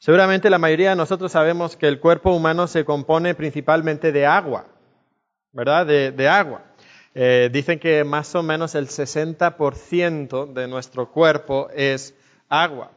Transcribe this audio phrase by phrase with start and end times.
[0.00, 4.64] Seguramente la mayoría de nosotros sabemos que el cuerpo humano se compone principalmente de agua,
[5.52, 5.84] ¿verdad?
[5.84, 6.62] De, agua.
[7.14, 12.14] Eh, dicen que más o menos el 60% de nuestro cuerpo es
[12.48, 12.92] agua.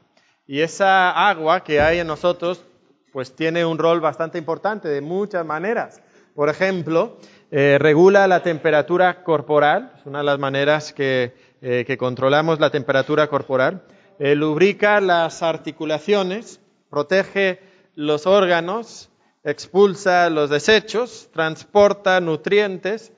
[0.47, 2.63] Y esa agua que hay en nosotros,
[3.11, 6.01] pues tiene un rol bastante importante de muchas maneras.
[6.33, 7.17] Por ejemplo,
[7.51, 12.69] eh, regula la temperatura corporal, es una de las maneras que, eh, que controlamos la
[12.69, 13.83] temperatura corporal.
[14.19, 16.61] lubrica las articulaciones,
[16.93, 17.59] protege
[17.95, 19.09] los órganos,
[19.43, 23.11] expulsa los desechos, transporta nutrientes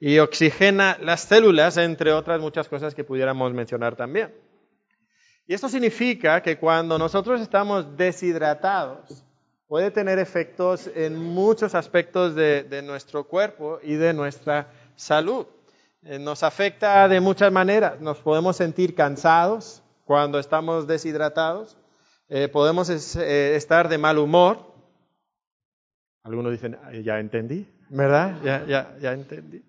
[0.00, 4.34] y oxigena las células, entre otras muchas cosas que pudiéramos mencionar también.
[5.46, 9.22] Y esto significa que cuando nosotros estamos deshidratados,
[9.66, 15.46] puede tener efectos en muchos aspectos de, nuestro cuerpo y de nuestra salud.
[16.02, 18.00] Eh, nos afecta de muchas maneras.
[18.00, 21.77] Nos podemos sentir cansados cuando estamos deshidratados.
[22.30, 24.58] Eh, podemos eh, estar de mal humor.
[26.24, 28.36] Algunos dicen, ya entendí, ¿verdad?
[28.44, 29.62] Ya, ya, entendí.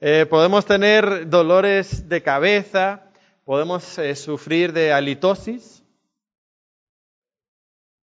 [0.00, 3.04] Eh, podemos tener dolores de cabeza,
[3.44, 3.84] podemos
[4.16, 5.84] sufrir de halitosis.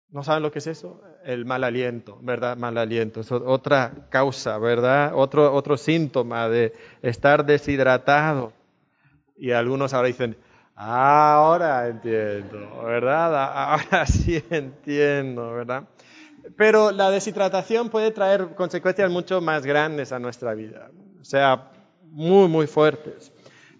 [0.09, 1.01] ¿No saben lo que es eso?
[1.23, 2.57] El mal aliento, ¿verdad?
[2.57, 3.21] Mal aliento.
[3.21, 5.13] Es otra causa, ¿verdad?
[5.15, 8.51] Otro, otro síntoma de estar deshidratado.
[9.37, 10.35] Y algunos ahora dicen,
[10.75, 13.35] Ahora entiendo, ¿verdad?
[13.73, 15.83] Ahora sí entiendo, ¿verdad?
[16.57, 20.89] Pero la deshidratación puede traer consecuencias mucho más grandes a nuestra vida,
[21.21, 21.71] o sea,
[22.03, 23.31] muy, muy fuertes.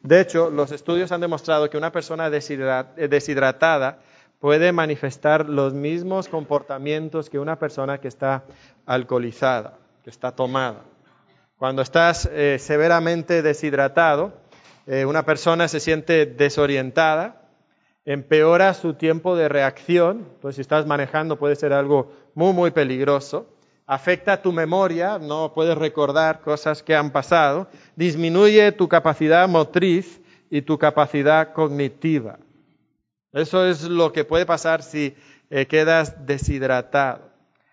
[0.01, 3.99] De hecho, los estudios han demostrado que una persona deshidratada
[4.39, 8.43] puede manifestar los mismos comportamientos que una persona que está
[8.85, 10.81] alcoholizada, que está tomada.
[11.57, 14.33] Cuando estás eh, severamente deshidratado,
[14.85, 17.41] eh, una persona se siente desorientada,
[18.05, 23.47] empeora su tiempo de reacción, pues si estás manejando puede ser algo muy, muy peligroso,
[23.85, 30.61] afecta tu memoria, no puedes recordar cosas que han pasado, disminuye tu capacidad motriz y
[30.61, 32.39] tu capacidad cognitiva.
[33.31, 35.15] Eso es lo que puede pasar si
[35.49, 37.31] eh, quedas deshidratado.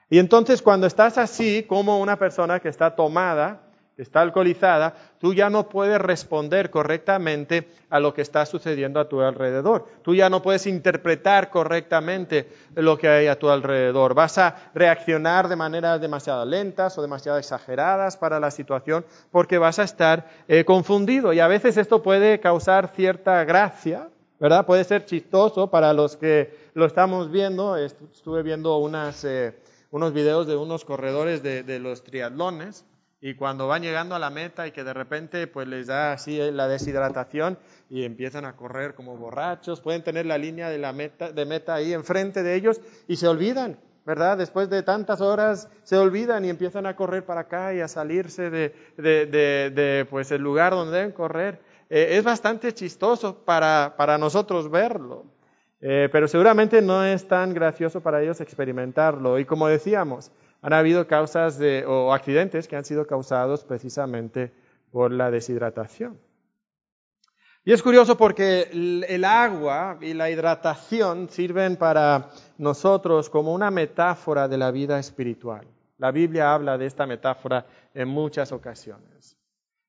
[0.08, 3.69] Y entonces cuando estás así, como una persona que está tomada,
[4.02, 9.20] está alcoholizada, tú ya no puedes responder correctamente a lo que está sucediendo a tu
[9.20, 9.86] alrededor.
[10.02, 14.14] Tú ya no puedes interpretar correctamente lo que hay a tu alrededor.
[14.14, 19.78] Vas a reaccionar de maneras demasiado lentas o demasiado exageradas para la situación porque vas
[19.78, 21.32] a estar eh, confundido.
[21.32, 24.64] Y a veces esto puede causar cierta gracia, ¿verdad?
[24.64, 27.76] Puede ser chistoso para los que lo estamos viendo.
[27.76, 29.58] Estuve viendo unas, eh,
[29.90, 32.86] unos videos de unos corredores de los triatlones
[33.20, 36.38] y cuando van llegando a la meta y que de repente pues les da así
[36.50, 37.58] la deshidratación
[37.90, 41.74] y empiezan a correr como borrachos, pueden tener la línea de la meta, de meta
[41.74, 44.38] ahí enfrente de ellos y se olvidan, ¿verdad?
[44.38, 48.48] Después de tantas horas se olvidan y empiezan a correr para acá y a salirse
[48.48, 51.60] de, de, de, pues el lugar donde deben correr.
[51.90, 55.24] Eh, es bastante chistoso para, para nosotros verlo,
[55.82, 59.38] eh, pero seguramente no es tan gracioso para ellos experimentarlo.
[59.38, 60.30] Y como decíamos,
[60.62, 64.52] han habido causas de, o accidentes que han sido causados precisamente
[64.90, 66.18] por la deshidratación.
[67.64, 74.48] Y es curioso porque el agua y la hidratación sirven para nosotros como una metáfora
[74.48, 75.66] de la vida espiritual.
[75.98, 79.36] La Biblia habla de esta metáfora en muchas ocasiones.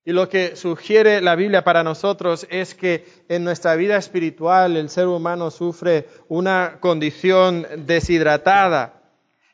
[0.03, 4.89] Y lo que sugiere la Biblia para nosotros es que en nuestra vida espiritual el
[4.89, 9.00] ser humano sufre una condición deshidratada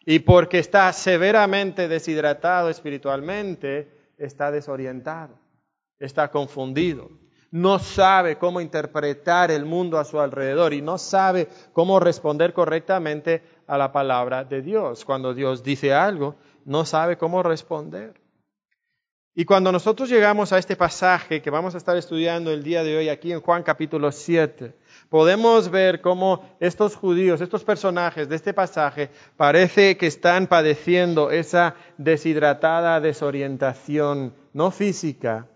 [0.09, 5.37] y porque está severamente deshidratado espiritualmente, está desorientado,
[5.99, 7.11] está confundido,
[7.51, 13.43] no sabe cómo interpretar el mundo a su alrededor y no sabe cómo responder correctamente
[13.67, 15.03] a la palabra de Dios.
[15.03, 18.13] Cuando Dios dice algo, no sabe cómo responder.
[19.35, 22.97] Y cuando nosotros llegamos a este pasaje que vamos a estar estudiando el día de
[22.97, 24.73] hoy aquí en Juan capítulo 7,
[25.09, 31.75] podemos ver cómo estos judíos, estos personajes de este pasaje, parece que están padeciendo esa
[31.97, 35.47] deshidratada desorientación, no física,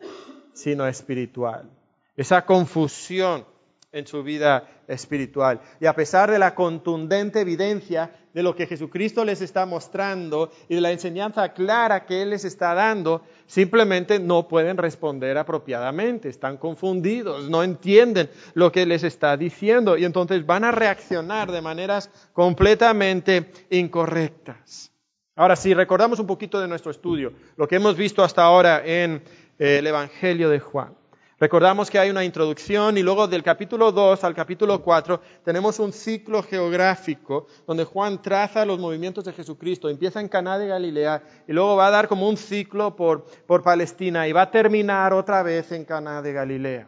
[0.54, 1.70] sino espiritual,
[2.16, 3.46] esa confusión
[3.92, 5.62] en su vida espiritual.
[5.80, 10.76] Y a pesar de la contundente evidencia de lo que Jesucristo les está mostrando y
[10.76, 16.58] de la enseñanza clara que Él les está dando, simplemente no pueden responder apropiadamente, están
[16.58, 22.10] confundidos, no entienden lo que les está diciendo y entonces van a reaccionar de maneras
[22.34, 24.92] completamente incorrectas.
[25.36, 29.24] Ahora, si recordamos un poquito de nuestro estudio, lo que hemos visto hasta ahora en
[29.58, 30.94] eh, el Evangelio de Juan,
[31.42, 35.92] Recordamos que hay una introducción y luego del capítulo 2 al capítulo 4 tenemos un
[35.92, 39.90] ciclo geográfico donde Juan traza los movimientos de Jesucristo.
[39.90, 43.64] Empieza en Caná de Galilea y luego va a dar como un ciclo por, por
[43.64, 46.88] Palestina y va a terminar otra vez en Caná de Galilea.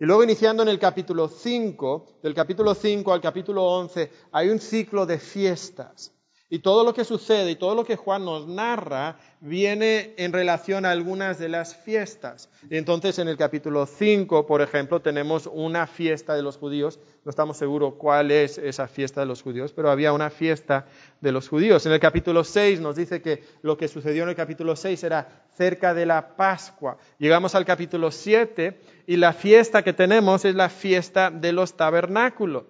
[0.00, 4.60] Y luego iniciando en el capítulo 5, del capítulo 5 al capítulo 11, hay un
[4.60, 6.17] ciclo de fiestas.
[6.50, 10.86] Y todo lo que sucede y todo lo que Juan nos narra viene en relación
[10.86, 12.48] a algunas de las fiestas.
[12.70, 17.00] Y entonces en el capítulo 5, por ejemplo, tenemos una fiesta de los judíos.
[17.26, 20.86] No estamos seguros cuál es esa fiesta de los judíos, pero había una fiesta
[21.20, 21.84] de los judíos.
[21.84, 25.44] En el capítulo 6 nos dice que lo que sucedió en el capítulo 6 era
[25.54, 26.96] cerca de la Pascua.
[27.18, 32.64] Llegamos al capítulo 7 y la fiesta que tenemos es la fiesta de los tabernáculos.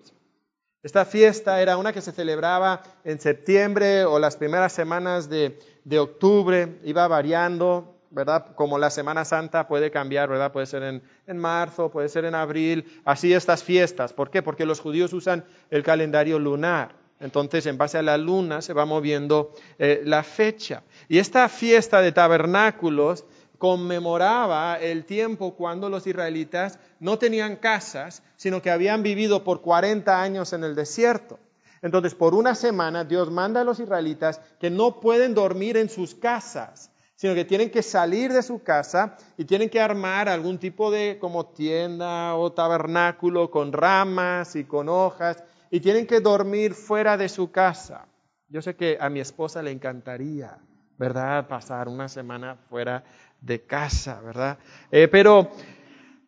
[0.84, 5.58] Esta fiesta era una que se celebraba en septiembre o las primeras semanas de,
[5.98, 8.54] octubre, iba variando, ¿verdad?
[8.54, 10.52] Como la Semana Santa puede cambiar, ¿verdad?
[10.52, 14.12] Puede ser en, marzo, puede ser en abril, así estas fiestas.
[14.12, 14.40] ¿Por qué?
[14.40, 16.94] Porque los judíos usan el calendario lunar.
[17.18, 19.50] Entonces, en base a la luna se va moviendo
[19.80, 20.84] eh, la fecha.
[21.08, 23.24] Y esta fiesta de tabernáculos
[23.58, 30.22] conmemoraba el tiempo cuando los israelitas no tenían casas, sino que habían vivido por 40
[30.22, 31.38] años en el desierto.
[31.82, 36.14] Entonces, por una semana, Dios manda a los israelitas que no pueden dormir en sus
[36.14, 40.90] casas, sino que tienen que salir de su casa y tienen que armar algún tipo
[40.90, 47.16] de como tienda o tabernáculo con ramas y con hojas y tienen que dormir fuera
[47.16, 48.06] de su casa.
[48.48, 50.58] Yo sé que a mi esposa le encantaría,
[50.96, 51.48] ¿verdad?
[51.48, 53.04] Pasar una semana fuera
[53.40, 54.58] de casa, ¿verdad?
[54.90, 55.50] Eh, pero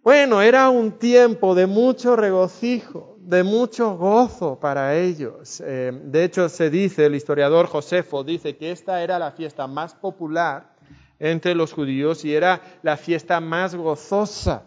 [0.02, 5.62] bueno, era un tiempo de mucho regocijo, de mucho gozo para ellos.
[5.64, 9.94] Eh, de hecho, se dice, el historiador Josefo dice que esta era la fiesta más
[9.94, 10.74] popular
[11.18, 14.64] entre los judíos y era la fiesta más gozosa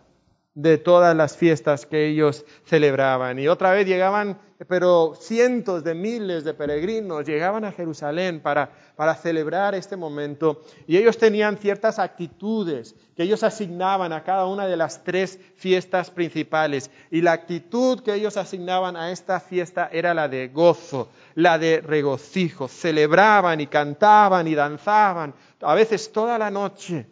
[0.53, 3.39] de todas las fiestas que ellos celebraban.
[3.39, 4.37] Y otra vez llegaban,
[4.67, 10.61] pero cientos de miles de peregrinos llegaban a Jerusalén para, para celebrar este momento.
[10.87, 16.11] Y ellos tenían ciertas actitudes que ellos asignaban a cada una de las tres fiestas
[16.11, 16.91] principales.
[17.11, 21.81] Y la actitud que ellos asignaban a esta fiesta era la de gozo, la de
[21.81, 22.67] regocijo.
[22.67, 27.07] Celebraban y cantaban y danzaban, a veces toda la noche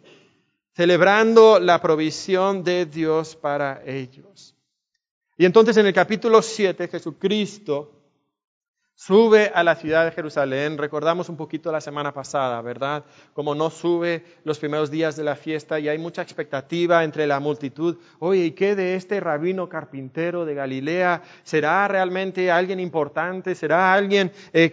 [0.74, 4.51] celebrando la provisión de Dios para ellos.
[5.36, 8.01] Y entonces en el capítulo 7 Jesucristo
[9.04, 13.04] Sube a la ciudad de Jerusalén, recordamos un poquito la semana pasada, ¿verdad?
[13.32, 17.40] Como no sube los primeros días de la fiesta y hay mucha expectativa entre la
[17.40, 17.96] multitud.
[18.20, 21.20] Oye, ¿y qué de este rabino carpintero de Galilea?
[21.42, 23.56] ¿Será realmente alguien importante?
[23.56, 24.70] ¿Será alguien eh,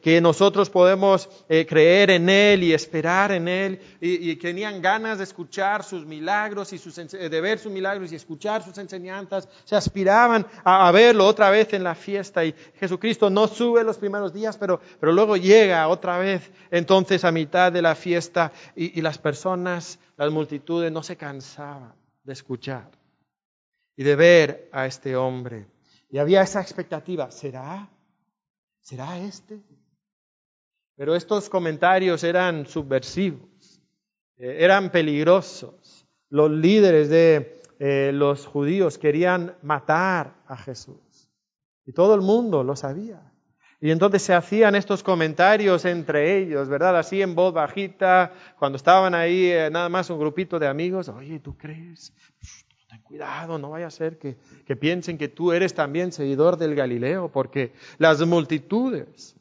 [0.00, 3.80] que, nosotros podemos eh, creer en él y esperar en él?
[4.00, 8.62] Y, tenían ganas de escuchar sus milagros y sus, de ver sus milagros y escuchar
[8.62, 9.48] sus enseñanzas.
[9.64, 13.98] Se aspiraban a, a verlo otra vez en la fiesta y Jesucristo no sube los
[13.98, 18.98] primeros días, pero, pero luego llega otra vez entonces a mitad de la fiesta y,
[18.98, 22.90] y las personas, las multitudes no se cansaban de escuchar
[23.96, 25.66] y de ver a este hombre.
[26.10, 27.88] Y había esa expectativa, ¿será?
[28.80, 29.62] ¿Será este?
[30.96, 33.80] Pero estos comentarios eran subversivos,
[34.36, 36.06] eh, eran peligrosos.
[36.28, 41.30] Los líderes de eh, los judíos querían matar a Jesús.
[41.84, 43.31] Y todo el mundo lo sabía.
[43.82, 46.96] Y entonces se hacían estos comentarios entre ellos, ¿verdad?
[46.96, 51.40] Así en voz bajita, cuando estaban ahí eh, nada más un grupito de amigos, oye,
[51.40, 52.14] ¿tú crees?
[52.88, 56.76] ten cuidado, no vaya a ser que, que piensen que tú eres también seguidor del
[56.76, 59.34] Galileo, porque las multitudes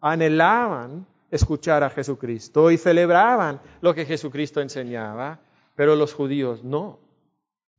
[0.00, 5.40] anhelaban escuchar a Jesucristo y celebraban lo que Jesucristo enseñaba,
[5.74, 7.00] pero los judíos no.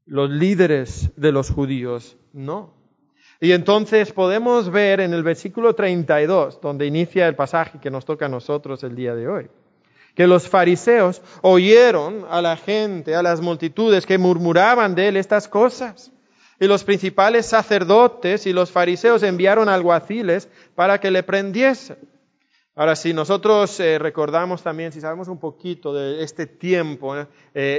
[0.06, 2.77] Los líderes de los judíos no.
[3.40, 8.26] Y entonces podemos ver en el versículo 32, donde inicia el pasaje que nos toca
[8.26, 9.48] a nosotros el día de hoy,
[10.16, 15.48] que los fariseos oyeron a la gente, a las multitudes que murmuraban de él estas
[15.48, 16.12] cosas.
[16.60, 21.98] Y los principales sacerdotes y los fariseos enviaron alguaciles para que le prendiesen.
[22.74, 27.26] Ahora, si nosotros eh, recordamos también, si sabemos un poquito de este tiempo eh,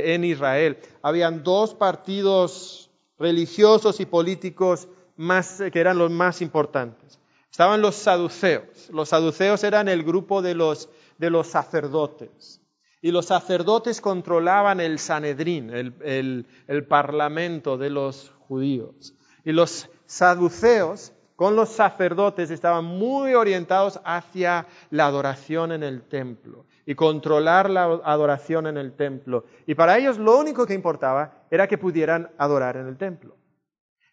[0.07, 4.89] en Israel, habían dos partidos religiosos y políticos
[5.19, 7.21] más, que eran los más importantes.
[7.51, 8.89] Estaban los saduceos.
[8.91, 12.63] Los saduceos eran el grupo de los, de los sacerdotes.
[13.03, 19.15] Y los sacerdotes controlaban el Sanedrín, el, el parlamento de los judíos.
[19.45, 26.67] Y los saduceos con los sacerdotes estaban muy orientados hacia la adoración en el templo
[26.85, 29.45] y controlar la adoración en el templo.
[29.67, 33.38] Y para ellos lo único que importaba era que pudieran adorar en el templo.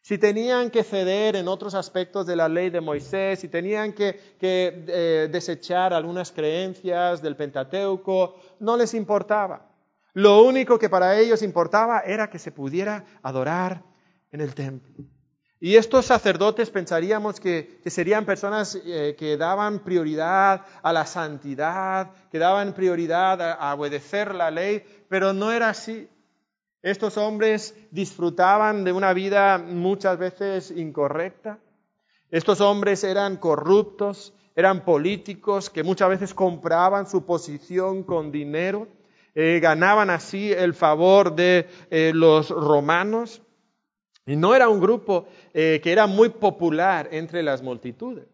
[0.05, 4.35] Si tenían que ceder en otros aspectos de la ley de Moisés, si tenían que,
[4.39, 9.67] eh, desechar algunas creencias del Pentateuco, no les importaba.
[10.13, 13.81] Lo único que para ellos importaba era que se pudiera adorar
[14.31, 14.93] en el templo.
[15.59, 22.38] Y estos sacerdotes pensaríamos que, serían personas eh, que daban prioridad a la santidad, que
[22.38, 26.07] daban prioridad a obedecer la ley, pero no era así.
[26.85, 31.57] Estos hombres disfrutaban de una vida muchas veces incorrecta.
[32.29, 38.87] Estos hombres eran corruptos, eran políticos que muchas veces compraban su posición con dinero,
[39.33, 43.41] eh, ganaban así el favor de eh, los romanos.
[44.27, 45.25] Y no era un grupo
[45.55, 48.27] eh, que era muy popular entre las multitudes.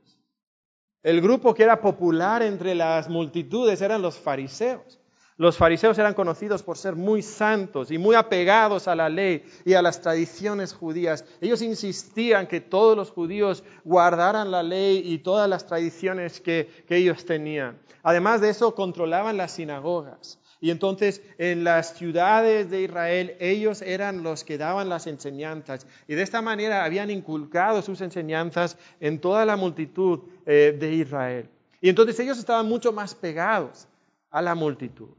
[1.03, 5.00] El grupo que era popular entre las multitudes eran los fariseos.
[5.37, 9.73] Los fariseos eran conocidos por ser muy santos y muy apegados a la ley y
[9.73, 11.25] a las tradiciones judías.
[11.39, 17.25] Ellos insistían que todos los judíos guardaran la ley y todas las tradiciones que, ellos
[17.25, 17.79] tenían.
[18.03, 20.37] Además de eso, controlaban las sinagogas.
[20.59, 25.87] Y entonces en las ciudades de Israel ellos eran los que daban las enseñanzas.
[26.07, 31.49] Y de esta manera habían inculcado sus enseñanzas en toda la multitud eh, de Israel.
[31.79, 33.87] Y entonces ellos estaban mucho más pegados
[34.29, 35.09] a la multitud.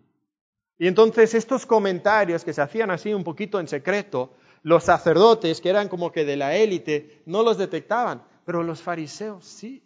[0.83, 4.33] Y entonces estos comentarios que se hacían así un poquito en secreto,
[4.65, 9.45] los sacerdotes, que eran como que de la élite, no los detectaban, pero los fariseos
[9.45, 9.85] sí.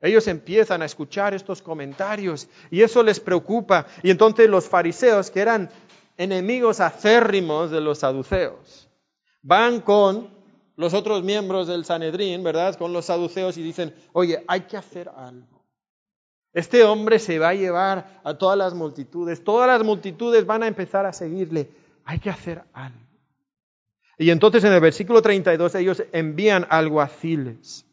[0.00, 3.88] Ellos empiezan a escuchar estos comentarios y eso les preocupa.
[4.04, 5.68] Y entonces los fariseos, que eran
[6.16, 8.88] enemigos acérrimos de los saduceos,
[9.42, 10.30] van con
[10.76, 12.76] los otros miembros del Sanedrín, ¿verdad?
[12.76, 15.53] Con los saduceos y dicen, oye, hay que hacer algo.
[16.54, 20.68] Este hombre se va a llevar a todas las multitudes, todas las multitudes van a
[20.68, 21.68] empezar a seguirle,
[22.04, 22.98] hay que hacer algo.
[24.16, 27.84] Y entonces en el versículo 32 ellos envían alguaciles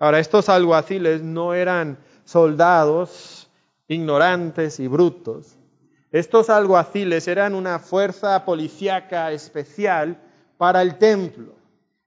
[0.00, 3.50] Ahora, estos alguaciles no eran soldados
[3.86, 5.58] ignorantes y brutos.
[6.10, 10.18] Estos alguaciles eran una fuerza policíaca especial
[10.56, 11.54] para el templo.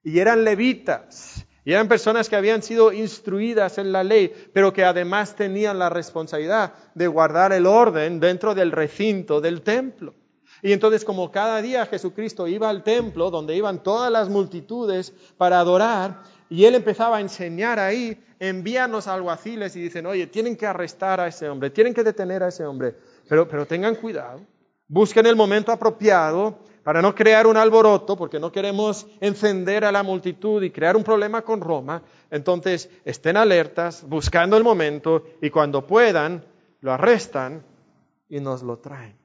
[0.04, 1.46] Y eran levitas.
[1.66, 5.90] Y eran personas que habían sido instruidas en la ley, pero que además tenían la
[5.90, 10.14] responsabilidad de guardar el orden dentro del recinto del templo.
[10.62, 15.60] Y entonces como cada día Jesucristo iba al templo, donde iban todas las multitudes para
[15.60, 20.68] adorar, y él empezaba a enseñar ahí, envían los alguaciles y dicen, oye, tienen que
[20.68, 22.96] arrestar a ese hombre, tienen que detener a ese hombre,
[23.28, 24.42] pero, pero tengan cuidado,
[24.88, 30.04] busquen el momento apropiado para no crear un alboroto, porque no queremos encender a la
[30.04, 32.04] multitud y crear un problema con Roma.
[32.30, 36.44] Entonces, estén alertas, buscando el momento y cuando puedan,
[36.82, 37.64] lo arrestan
[38.28, 39.16] y nos lo traen.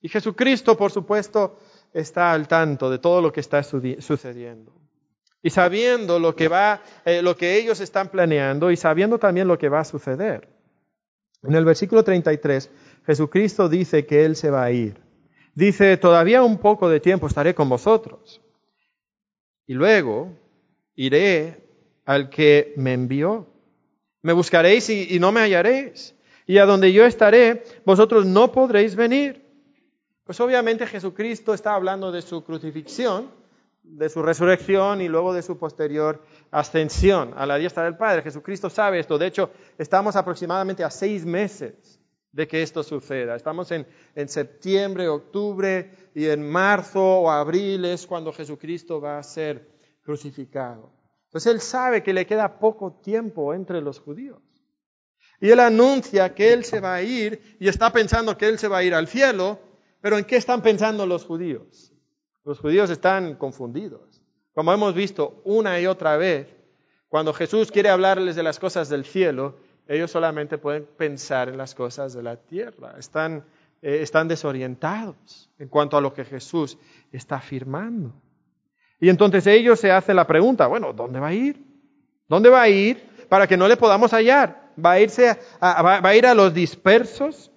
[0.00, 1.58] Y Jesucristo, por supuesto,
[1.92, 4.72] está al tanto de todo lo que está sucediendo.
[5.42, 9.58] Y sabiendo lo que va, eh, lo que ellos están planeando y sabiendo también lo
[9.58, 10.48] que va a suceder.
[11.42, 12.70] En el versículo 33,
[13.04, 15.11] Jesucristo dice que Él se va a ir.
[15.54, 18.40] Dice, todavía un poco de tiempo estaré con vosotros.
[19.66, 20.30] Y luego
[20.94, 21.62] iré
[22.04, 23.46] al que me envió.
[24.22, 26.14] Me buscaréis y no me hallaréis.
[26.46, 29.44] Y a donde yo estaré, vosotros no podréis venir.
[30.24, 33.42] Pues obviamente Jesucristo está hablando de su crucifixión
[33.82, 38.22] de su resurrección y luego de su posterior ascensión a la diestra del Padre.
[38.22, 39.18] Jesucristo sabe esto.
[39.18, 42.00] De hecho, estamos aproximadamente a seis meses
[42.32, 43.36] de que esto suceda.
[43.36, 49.22] Estamos en, en septiembre, octubre y en marzo o abril es cuando Jesucristo va a
[49.22, 49.70] ser
[50.02, 50.92] crucificado.
[51.26, 54.40] Entonces él sabe que le queda poco tiempo entre los judíos.
[55.40, 58.68] Y él anuncia que él se va a ir y está pensando que él se
[58.68, 59.58] va a ir al cielo,
[60.00, 61.92] pero ¿en qué están pensando los judíos?
[62.44, 64.22] Los judíos están confundidos.
[64.52, 66.54] Como hemos visto una y otra vez,
[67.08, 69.58] cuando Jesús quiere hablarles de las cosas del cielo,
[69.94, 72.94] ellos solamente pueden pensar en las cosas de la tierra.
[72.98, 73.44] Están,
[73.82, 76.78] eh, están desorientados en cuanto a lo que Jesús
[77.12, 78.12] está afirmando.
[78.98, 81.62] Y entonces ellos se hacen la pregunta, bueno, ¿dónde va a ir?
[82.28, 84.70] ¿Dónde va a ir para que no le podamos hallar?
[84.82, 87.52] ¿Va a, irse va a ir a los dispersos?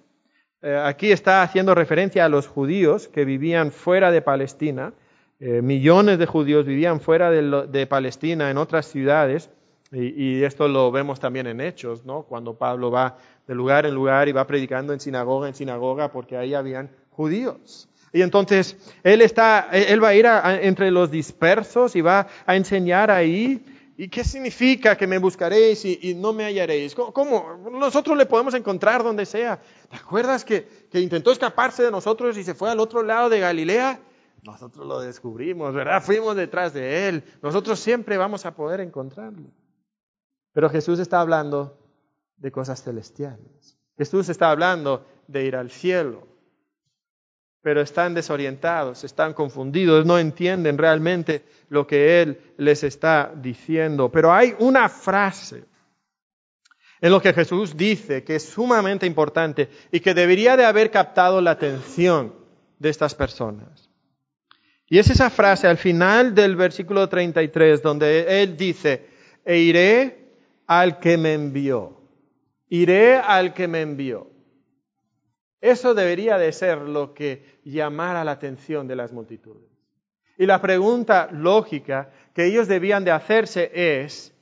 [0.62, 4.94] Eh, aquí está haciendo referencia a los judíos que vivían fuera de Palestina.
[5.38, 9.50] Eh, millones de judíos vivían fuera de, Palestina en otras ciudades.
[9.92, 12.24] Y, esto lo vemos también en Hechos, ¿no?
[12.24, 16.36] cuando Pablo va de lugar en lugar y va predicando en sinagoga en sinagoga porque
[16.36, 17.88] ahí habían judíos.
[18.12, 20.26] Y entonces él, está, él va a ir
[20.62, 23.62] entre los dispersos y va a enseñar ahí
[23.98, 26.94] ¿Y qué significa que me buscaréis y, no me hallaréis?
[26.94, 29.58] ¿Cómo, Nosotros le podemos encontrar donde sea.
[29.88, 34.00] ¿Te acuerdas que, intentó escaparse de nosotros y se fue al otro lado de Galilea?
[34.42, 36.00] nosotros lo descubrimos, ¿verdad?
[36.00, 39.48] Fuimos detrás de Él, nosotros siempre vamos a poder encontrarlo.
[40.56, 41.78] Pero Jesús está hablando
[42.38, 43.76] de cosas celestiales.
[43.98, 46.26] Jesús está hablando de ir al cielo.
[47.60, 54.10] Pero están desorientados, están confundidos, no entienden realmente lo que Él les está diciendo.
[54.10, 55.62] Pero hay una frase
[57.02, 61.42] en lo que Jesús dice que es sumamente importante y que debería de haber captado
[61.42, 62.34] la atención
[62.78, 63.90] de estas personas.
[64.88, 69.06] Y es esa frase al final del versículo 33 donde Él dice,
[69.44, 70.25] e iré
[70.66, 72.00] al que me envió.
[72.68, 74.30] Iré al que me envió.
[75.60, 79.70] Eso debería de ser lo que llamara la atención de las multitudes.
[80.38, 84.34] Y la pregunta lógica que ellos debían de hacerse es,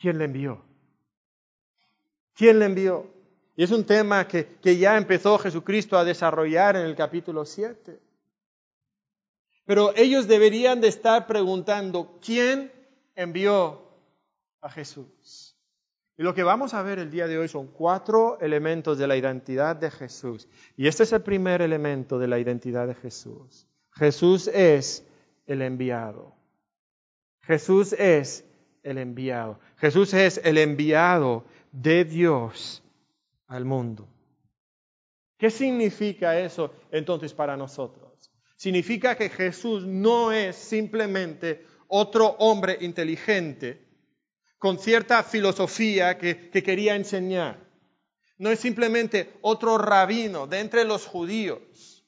[0.00, 0.64] ¿quién le envió?
[2.34, 3.06] ¿Quién le envió?
[3.56, 7.98] Y es un tema que, que ya empezó Jesucristo a desarrollar en el capítulo 7.
[9.66, 12.72] Pero ellos deberían de estar preguntando, ¿quién
[13.14, 13.87] envió
[14.68, 15.56] a Jesús.
[16.16, 19.16] Y lo que vamos a ver el día de hoy son cuatro elementos de la
[19.16, 20.48] identidad de Jesús.
[20.76, 23.66] Y este es el primer elemento de la identidad de Jesús.
[23.92, 25.06] Jesús es
[25.46, 26.34] el enviado.
[27.40, 28.44] Jesús es
[28.82, 29.58] el enviado.
[29.76, 32.82] Jesús es el enviado de Dios
[33.46, 34.06] al mundo.
[35.38, 38.32] ¿Qué significa eso entonces para nosotros?
[38.56, 43.87] Significa que Jesús no es simplemente otro hombre inteligente
[44.58, 47.66] con cierta filosofía que, quería enseñar.
[48.38, 52.04] No es simplemente otro rabino de entre los judíos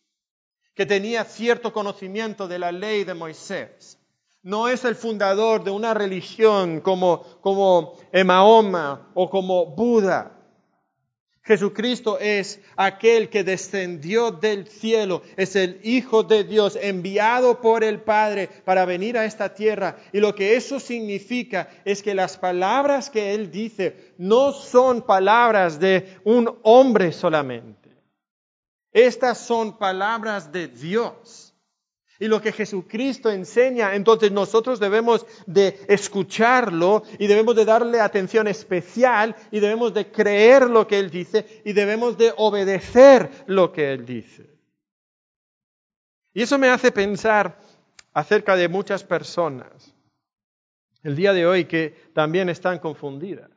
[0.74, 3.98] que tenía cierto conocimiento de la ley de Moisés.
[4.42, 10.39] No es el fundador de una religión como, como Mahoma o como Buda.
[11.42, 18.00] Jesucristo es aquel que descendió del cielo, es el Hijo de Dios enviado por el
[18.00, 19.96] Padre para venir a esta tierra.
[20.12, 25.80] Y lo que eso significa es que las palabras que Él dice no son palabras
[25.80, 27.90] de un hombre solamente.
[28.92, 31.49] Estas son palabras de Dios
[32.20, 38.46] y lo que Jesucristo enseña, entonces nosotros debemos de escucharlo y debemos de darle atención
[38.46, 43.94] especial y debemos de creer lo que Él dice y debemos de obedecer lo que
[43.94, 44.50] Él dice.
[46.34, 47.58] Y eso me hace pensar
[48.12, 49.94] acerca de muchas personas
[51.02, 53.50] el día de hoy que también están confundidas.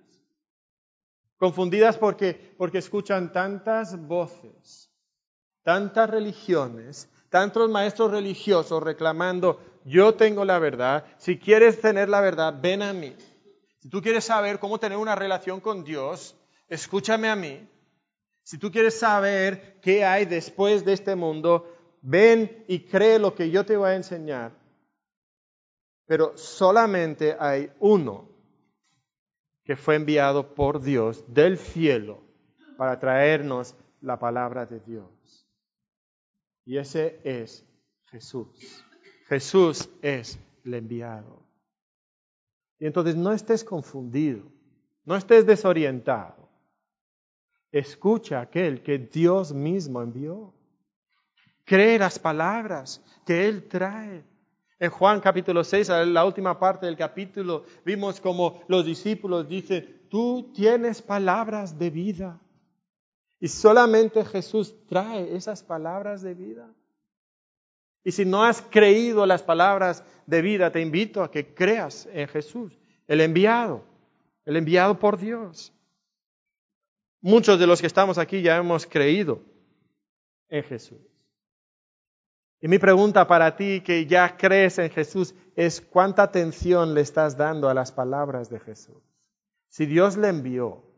[1.35, 4.89] Confundidas porque, porque escuchan tantas voces,
[5.63, 12.53] tantas religiones tantos maestros religiosos reclamando, yo tengo la verdad, si quieres tener la verdad,
[12.61, 13.15] ven a mí.
[13.79, 16.35] Si tú quieres saber cómo tener una relación con Dios,
[16.67, 17.67] escúchame a mí.
[18.43, 23.49] Si tú quieres saber qué hay después de este mundo, ven y cree lo que
[23.49, 24.51] yo te voy a enseñar.
[26.05, 28.29] Pero solamente hay uno
[29.63, 32.21] que fue enviado por Dios del cielo
[32.77, 35.07] para traernos la palabra de Dios.
[36.65, 37.65] Y ese es
[38.05, 38.85] Jesús.
[39.27, 41.43] Jesús es el enviado.
[42.79, 44.51] Y entonces no estés confundido,
[45.05, 46.49] no estés desorientado.
[47.71, 50.53] Escucha aquel que Dios mismo envió.
[51.65, 54.23] Cree las palabras que Él trae.
[54.79, 60.07] En Juan capítulo 6, en la última parte del capítulo, vimos como los discípulos dicen,
[60.09, 62.42] tú tienes palabras de vida.
[63.43, 66.73] Y solamente Jesús trae esas palabras de vida.
[68.01, 72.29] Y si no has creído las palabras de vida, te invito a que creas en
[72.29, 73.83] Jesús, el enviado,
[74.45, 75.73] el enviado por Dios.
[77.19, 79.41] Muchos de los que estamos aquí ya hemos creído
[80.47, 81.01] en Jesús.
[82.61, 87.35] Y mi pregunta para ti que ya crees en Jesús es cuánta atención le estás
[87.35, 89.03] dando a las palabras de Jesús.
[89.67, 90.92] Si Dios le envió,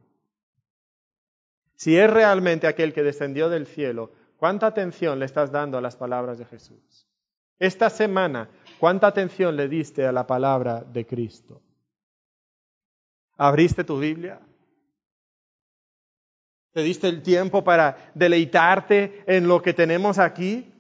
[1.76, 5.96] si es realmente aquel que descendió del cielo, ¿cuánta atención le estás dando a las
[5.96, 7.08] palabras de Jesús?
[7.60, 11.62] Esta semana, ¿cuánta atención le diste a la palabra de Cristo?
[13.38, 14.40] ¿Abriste tu Biblia?
[16.72, 20.72] ¿Te diste el tiempo para deleitarte en lo que tenemos aquí?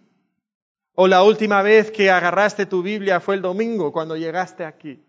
[0.94, 5.02] ¿O la última vez que agarraste tu Biblia fue el domingo cuando llegaste aquí?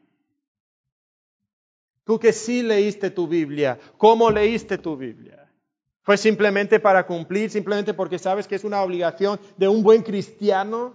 [2.04, 5.45] Tú que sí leíste tu Biblia, ¿cómo leíste tu Biblia?
[6.06, 10.94] ¿Fue simplemente para cumplir, simplemente porque sabes que es una obligación de un buen cristiano?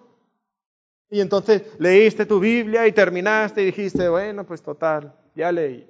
[1.09, 5.85] Y entonces leíste tu Biblia y terminaste y dijiste, bueno, pues total, ya leí.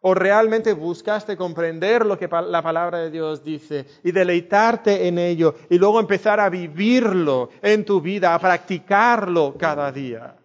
[0.00, 5.54] ¿O realmente buscaste comprender lo que la palabra de Dios dice y deleitarte en ello
[5.70, 10.36] y luego empezar a vivirlo en tu vida, a practicarlo cada día?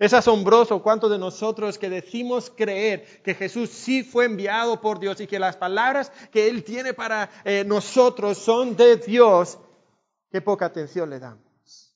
[0.00, 5.20] Es asombroso cuánto de nosotros que decimos creer que Jesús sí fue enviado por Dios
[5.20, 9.58] y que las palabras que Él tiene para eh, nosotros son de Dios,
[10.32, 11.94] qué poca atención le damos.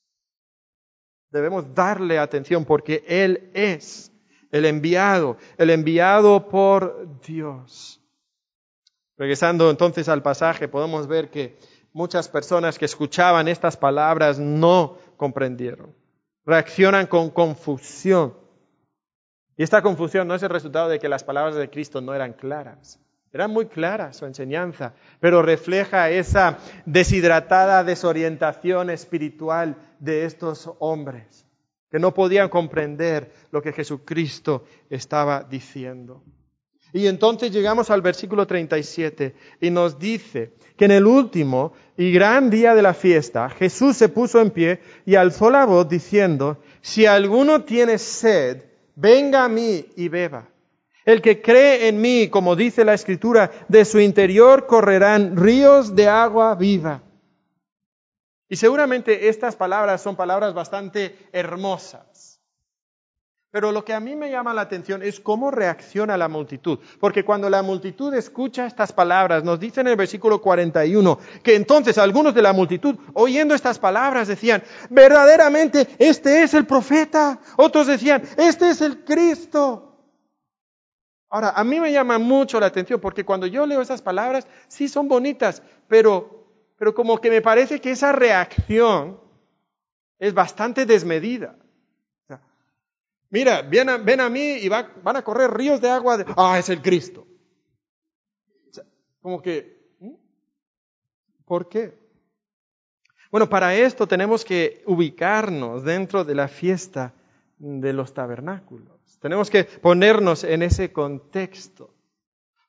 [1.31, 4.13] Debemos darle atención porque Él es
[4.51, 8.03] el enviado, el enviado por Dios.
[9.17, 11.59] Regresando entonces al pasaje, podemos ver que
[11.95, 16.04] muchas personas que escuchaban estas palabras no comprendieron.
[16.47, 18.35] Reaccionan con confusión.
[19.57, 22.33] Y esta confusión no es el resultado de que las palabras de Cristo no eran
[22.33, 23.01] claras.
[23.33, 31.45] Eran muy claras su enseñanza, pero refleja esa deshidratada desorientación espiritual de estos hombres
[31.95, 36.25] que no podían comprender lo que Jesucristo estaba diciendo.
[36.95, 42.51] Y entonces llegamos al versículo 37 y nos dice que en el último y gran
[42.51, 47.05] día de la fiesta Jesús se puso en pie y alzó la voz diciendo, si
[47.05, 48.63] alguno tiene sed,
[48.95, 50.47] venga a mí y beba.
[51.05, 56.07] El que cree en mí, como dice la Escritura, de su interior correrán ríos de
[56.07, 57.03] agua viva.
[58.49, 62.14] Y seguramente estas palabras son palabras bastante hermosas.
[63.55, 66.81] Pero lo que a mí me llama la atención es cómo reacciona la multitud.
[66.99, 71.97] Porque cuando la multitud escucha estas palabras, nos dice en el versículo 41 que entonces
[71.97, 77.39] algunos de la multitud, oyendo estas palabras, decían, verdaderamente, este es el profeta.
[77.57, 80.01] Otros decían, este es el Cristo.
[81.31, 84.89] Ahora, a mí me llama mucho la atención porque cuando yo leo esas palabras, sí
[84.89, 86.43] son bonitas, pero
[86.77, 89.21] pero como que me parece que esa reacción
[90.19, 91.55] es bastante desmedida.
[93.35, 96.17] Mira, ven a, mí y van a correr ríos de agua.
[96.17, 97.27] De, ah, es el Cristo.
[99.21, 99.77] como que,
[101.45, 101.99] ¿por qué?
[103.33, 107.13] Bueno, para esto tenemos que ubicarnos dentro de la fiesta
[107.59, 109.19] de los tabernáculos.
[109.21, 111.91] Tenemos que ponernos en ese contexto.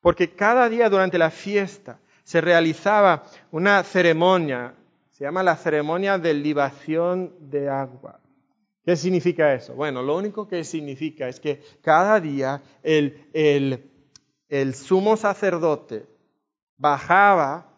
[0.01, 4.73] Porque cada día durante la fiesta se realizaba una ceremonia,
[5.11, 8.19] se llama la ceremonia de libación de agua.
[8.85, 9.73] ¿Qué significa eso?
[9.73, 16.05] Bueno, lo único que significa es que cada día el, el, sumo sacerdote
[16.77, 17.73] bajaba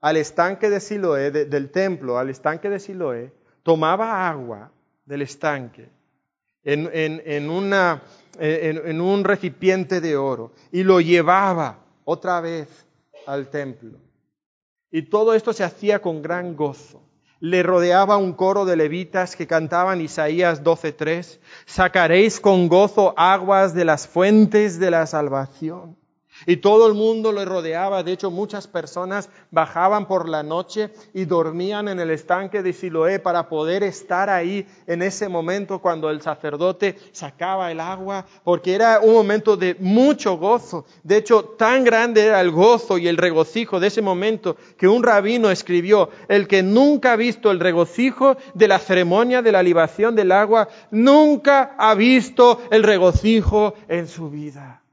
[0.00, 3.32] al estanque de Siloé, del templo al estanque de Siloé,
[3.64, 4.70] tomaba agua
[5.04, 5.88] del estanque
[6.62, 8.02] en, en, una,
[8.38, 12.86] en un recipiente de oro y lo llevaba otra vez
[13.26, 13.98] al templo.
[14.92, 17.02] Y todo esto se hacía con gran gozo.
[17.44, 23.84] Le rodeaba un coro de levitas que cantaban Isaías 12:3, sacaréis con gozo aguas de
[23.84, 25.94] las fuentes de la salvación.
[26.46, 28.02] Y todo el mundo lo rodeaba.
[28.02, 33.18] De hecho, muchas personas bajaban por la noche y dormían en el estanque de Siloé
[33.18, 39.00] para poder estar ahí en ese momento cuando el sacerdote sacaba el agua, porque era
[39.00, 40.86] un momento de mucho gozo.
[41.02, 45.02] De hecho, tan grande era el gozo y el regocijo de ese momento que un
[45.02, 50.14] rabino escribió, el que nunca ha visto el regocijo de la ceremonia de la libación
[50.14, 54.83] del agua, nunca ha visto el regocijo en su vida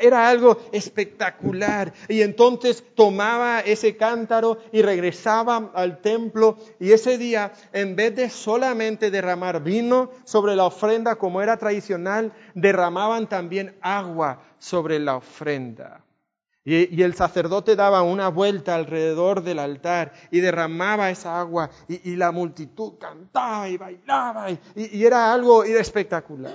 [0.00, 1.92] era algo espectacular.
[2.08, 6.56] Y entonces tomaba ese cántaro y regresaba al templo.
[6.80, 12.32] Y ese día, en vez de solamente derramar vino sobre la ofrenda como era tradicional,
[12.54, 16.02] derramaban también agua sobre la ofrenda.
[16.64, 22.30] Y, el sacerdote daba una vuelta alrededor del altar y derramaba esa agua y, la
[22.30, 26.52] multitud cantaba y bailaba y, y era algo espectacular.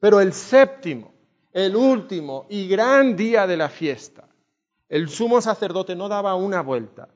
[0.00, 1.09] Pero el séptimo,
[1.52, 4.28] el último y gran día de la fiesta,
[4.88, 7.08] el sumo sacerdote no daba una vuelta,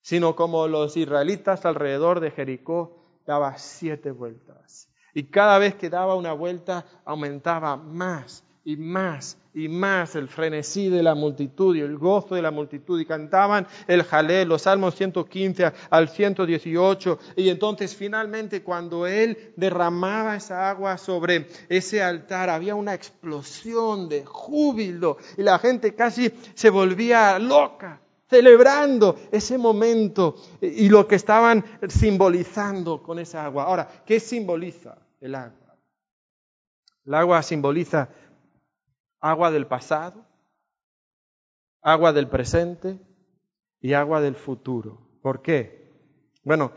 [0.00, 4.88] sino como los israelitas alrededor de Jericó, daba siete vueltas.
[5.12, 10.88] Y cada vez que daba una vuelta aumentaba más y más y más el frenesí
[10.88, 14.94] de la multitud y el gozo de la multitud y cantaban el jalé, los salmos
[14.94, 22.74] 115 al 118 y entonces finalmente cuando él derramaba esa agua sobre ese altar había
[22.74, 30.88] una explosión de júbilo y la gente casi se volvía loca celebrando ese momento y
[30.88, 33.64] lo que estaban simbolizando con esa agua.
[33.64, 35.76] Ahora, ¿qué simboliza el agua?
[37.04, 38.08] El agua simboliza
[39.20, 40.24] agua del pasado,
[41.82, 42.98] agua del presente
[43.80, 45.06] y agua del futuro.
[45.22, 45.80] ¿Por qué?
[46.42, 46.72] Bueno,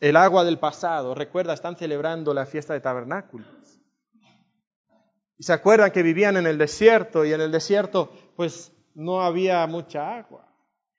[0.00, 3.46] el agua del pasado, recuerda, están celebrando la fiesta de tabernáculos.
[5.38, 9.66] Y se acuerdan que vivían en el desierto y en el desierto pues no había
[9.66, 10.46] mucha agua.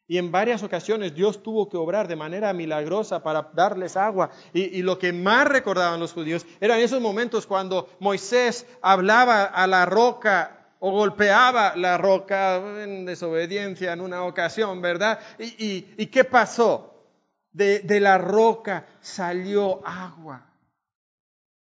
[0.05, 4.31] Y en varias ocasiones Dios tuvo que obrar de manera milagrosa para darles agua.
[4.53, 9.85] Y, lo que más recordaban los judíos eran esos momentos cuando Moisés hablaba a la
[9.85, 15.17] roca o golpeaba la roca en desobediencia en una ocasión, ¿verdad?
[15.39, 17.07] ¿Y, qué pasó?
[17.53, 20.45] De, la roca salió agua.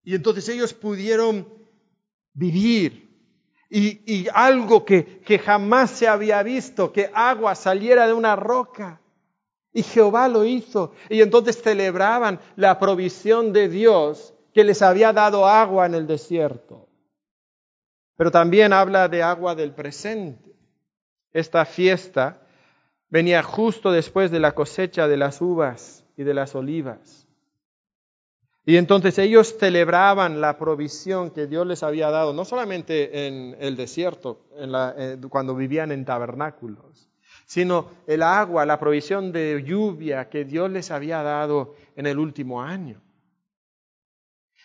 [0.05, 1.49] Y entonces ellos pudieron
[2.35, 3.09] vivir.
[3.71, 9.01] Y, algo que jamás se había visto, que agua saliera de una roca.
[9.73, 10.93] Y Jehová lo hizo.
[11.09, 16.88] Y entonces celebraban la provisión de Dios que les había dado agua en el desierto
[18.19, 20.53] pero también habla de agua del presente.
[21.33, 22.43] Esta fiesta
[23.09, 27.29] venía justo después de la cosecha de las uvas y de las olivas.
[28.67, 33.77] Y entonces ellos celebraban la provisión que Dios les había dado, no solamente en el
[33.77, 37.09] desierto, eh, cuando vivían en tabernáculos,
[37.47, 42.61] sino el agua, la provisión de lluvia que Dios les había dado en el último
[42.63, 43.01] año.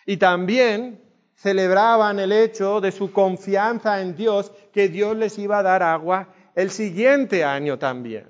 [0.06, 1.03] Y también
[1.36, 6.34] celebraban el hecho de su confianza en Dios, que Dios les iba a dar agua
[6.54, 8.28] el siguiente año también.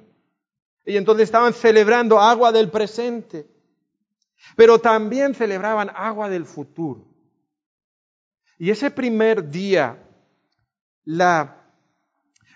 [0.85, 3.47] Y entonces estaban celebrando agua del presente,
[4.57, 7.07] pero también celebraban agua del futuro.
[8.59, 9.99] Y ese primer día,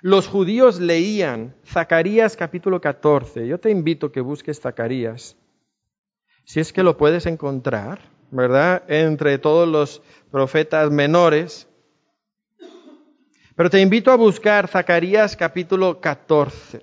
[0.01, 3.47] los judíos leían Zacarías capítulo 14.
[3.47, 5.37] Yo te invito a que busques Zacarías,
[6.45, 8.18] si es que lo puedes encontrar.
[8.31, 8.83] ¿Verdad?
[8.89, 11.67] Entre todos los profetas menores.
[13.55, 16.83] Pero te invito a buscar Zacarías capítulo 14.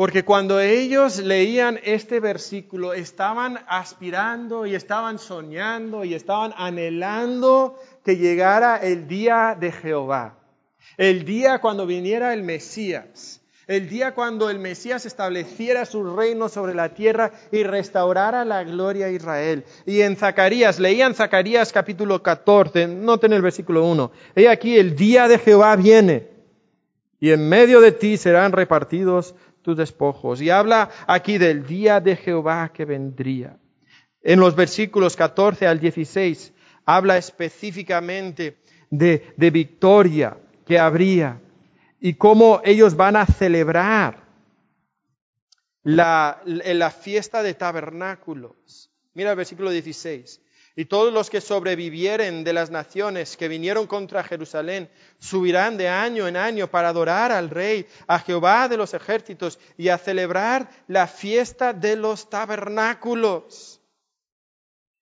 [0.00, 8.16] Porque cuando ellos leían este versículo, estaban aspirando y estaban soñando y estaban anhelando que
[8.16, 10.38] llegara el día de Jehová,
[10.96, 13.39] el día cuando viniera el Mesías,
[13.70, 19.06] el día cuando el Mesías estableciera su reino sobre la tierra y restaurara la gloria
[19.06, 19.64] a Israel.
[19.86, 24.10] Y en Zacarías, leían Zacarías capítulo 14, noten el versículo 1.
[24.34, 26.30] He aquí, el día de Jehová viene
[27.20, 30.42] y en medio de ti serán repartidos tus despojos.
[30.42, 33.56] Y habla aquí del día de Jehová que vendría.
[34.20, 36.52] En los versículos 14 al 16
[36.86, 38.56] habla específicamente
[38.90, 41.40] de, de victoria que habría
[42.00, 44.24] y cómo ellos van a celebrar
[45.82, 48.90] la, la fiesta de tabernáculos.
[49.14, 50.40] Mira el versículo 16.
[50.76, 56.26] Y todos los que sobrevivieren de las naciones que vinieron contra Jerusalén subirán de año
[56.26, 61.06] en año para adorar al Rey, a Jehová de los ejércitos y a celebrar la
[61.06, 63.79] fiesta de los tabernáculos.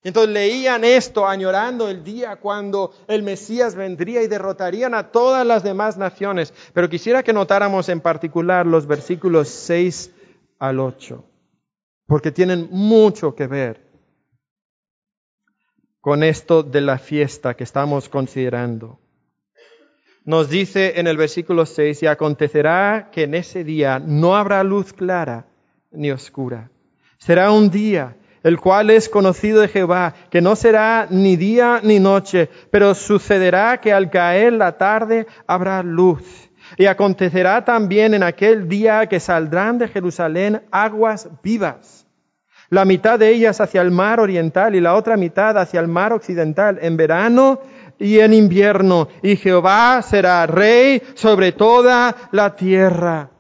[0.05, 5.63] Entonces leían esto añorando el día cuando el Mesías vendría y derrotarían a todas las
[5.63, 6.55] demás naciones.
[6.73, 10.13] Pero quisiera que notáramos en particular los versículos 6
[10.61, 11.25] al 8,
[12.07, 13.89] porque tienen mucho que ver
[16.01, 19.01] con esto de la fiesta que estamos considerando.
[20.25, 24.93] Nos dice en el versículo 6, y acontecerá que en ese día no habrá luz
[24.93, 25.47] clara
[25.91, 26.71] ni oscura.
[27.19, 31.99] Será un día el cual es conocido de Jehová, que no será ni día ni
[31.99, 36.51] noche, pero sucederá que al caer la tarde habrá luz.
[36.77, 42.07] Y acontecerá también en aquel día que saldrán de Jerusalén aguas vivas,
[42.71, 46.13] la mitad de ellas hacia el mar oriental y la otra mitad hacia el mar
[46.13, 47.61] occidental, en verano
[47.99, 53.31] y en invierno, y Jehová será rey sobre toda la tierra.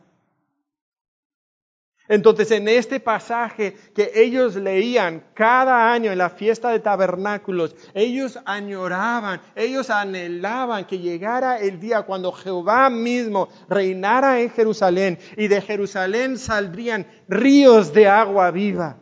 [2.08, 8.38] Entonces, en este pasaje que ellos leían cada año en la fiesta de tabernáculos, ellos
[8.46, 15.60] añoraban, ellos anhelaban que llegara el día cuando Jehová mismo reinara en Jerusalén y de
[15.60, 18.96] Jerusalén saldrían ríos de agua viva.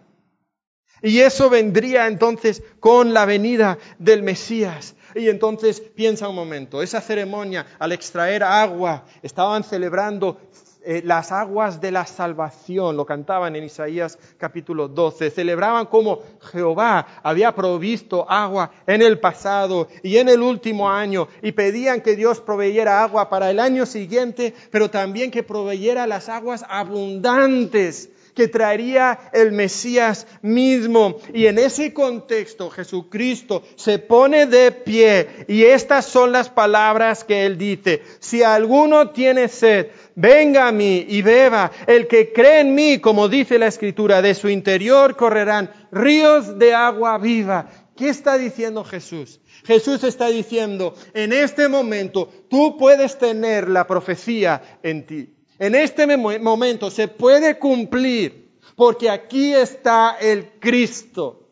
[1.03, 4.97] Y eso vendría entonces con la venida del Mesías.
[5.15, 10.41] Y entonces piensa un momento, esa ceremonia al extraer agua, estaban celebrando
[10.89, 16.21] eh, las aguas de la salvación, lo cantaban en Isaías capítulo 12, celebraban como
[16.53, 22.15] Jehová había provisto agua en el pasado y en el último año y pedían que
[22.15, 28.49] Dios proveyera agua para el año siguiente, pero también que proveyera las aguas abundantes que
[28.49, 31.19] traería el Mesías mismo.
[31.33, 37.47] Y en ese contexto Jesucristo se pone de pie y estas son las palabras que
[37.47, 38.03] él dice.
[38.21, 41.73] Si alguno tiene sed, venga a mí y beba.
[41.87, 46.75] El que cree en mí, como dice la Escritura, de su interior correrán ríos de
[46.75, 47.71] agua viva.
[47.97, 49.41] ¿Qué está diciendo Jesús?
[49.65, 55.36] Jesús está diciendo, en este momento tú puedes tener la profecía en ti.
[55.59, 61.49] En este momento se puede cumplir porque aquí está el Cristo.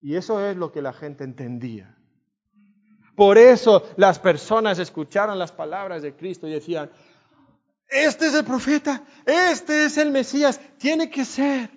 [0.00, 1.96] Y eso es lo que la gente entendía.
[3.16, 6.90] Por eso las personas escucharon las palabras de Cristo y decían,
[7.88, 11.70] este es el profeta, este es el Mesías, tiene que ser.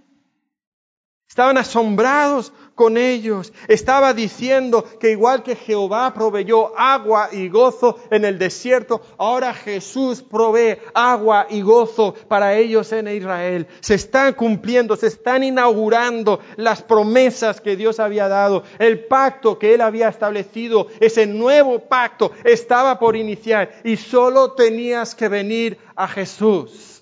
[1.28, 3.52] Estaban asombrados con ellos.
[3.68, 10.22] Estaba diciendo que igual que Jehová proveyó agua y gozo en el desierto, ahora Jesús
[10.22, 13.68] provee agua y gozo para ellos en Israel.
[13.82, 18.64] Se están cumpliendo, se están inaugurando las promesas que Dios había dado.
[18.80, 25.14] El pacto que Él había establecido, ese nuevo pacto, estaba por iniciar y solo tenías
[25.14, 26.97] que venir a Jesús.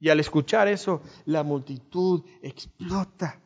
[0.00, 3.40] Y al escuchar eso, la multitud explota.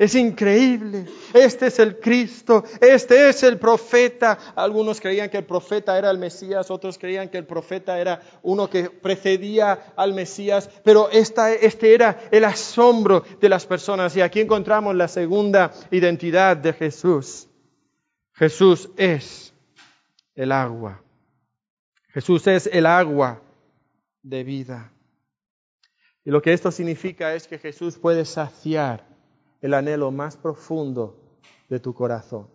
[0.00, 1.04] Es increíble.
[1.34, 4.38] Este es el Cristo, este es el profeta.
[4.56, 8.70] Algunos creían que el profeta era el Mesías, otros creían que el profeta era uno
[8.70, 14.16] que precedía al Mesías, pero este era el asombro de las personas.
[14.16, 17.46] Y aquí encontramos la segunda identidad de Jesús.
[18.32, 19.52] Jesús es
[20.34, 21.02] el agua.
[22.08, 23.42] Jesús es el agua
[24.22, 24.90] de vida.
[26.24, 29.06] Y lo que esto significa es que Jesús puede saciar
[29.60, 32.48] el anhelo más profundo de tu corazón.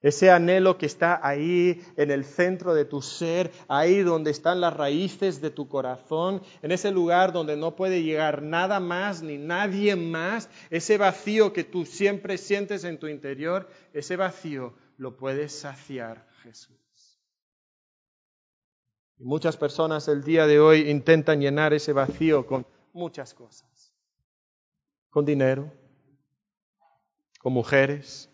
[0.00, 4.74] Ese anhelo que está ahí en el centro de tu ser, ahí donde están las
[4.74, 9.94] raíces de tu corazón, en ese lugar donde no puede llegar nada más ni nadie
[9.94, 16.26] más, ese vacío que tú siempre sientes en tu interior, ese vacío lo puedes saciar
[16.42, 16.81] Jesús.
[19.24, 23.94] Muchas personas el día de hoy intentan llenar ese vacío con muchas cosas.
[25.10, 25.72] Con dinero,
[27.38, 28.28] con mujeres,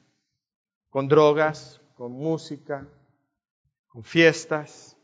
[0.88, 2.88] con drogas, con música,
[3.88, 4.96] con fiestas,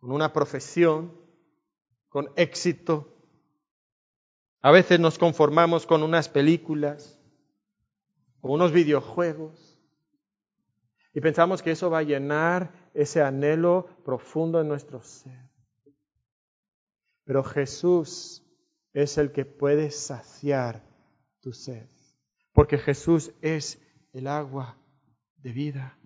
[0.00, 1.18] con una profesión,
[2.10, 3.08] con éxito.
[4.60, 7.18] A veces nos conformamos con unas películas,
[8.42, 9.78] con unos videojuegos,
[11.14, 15.50] y pensamos que eso va a llenar ese anhelo profundo en nuestro ser.
[17.24, 18.42] Pero Jesús
[18.92, 20.82] es el que puede saciar
[21.40, 21.86] tu sed,
[22.52, 23.80] porque Jesús es
[24.12, 24.76] el agua
[25.36, 25.98] de vida.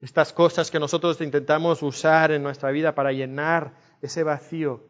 [0.00, 4.86] Estas cosas que nosotros intentamos usar en nuestra vida para llenar ese vacío,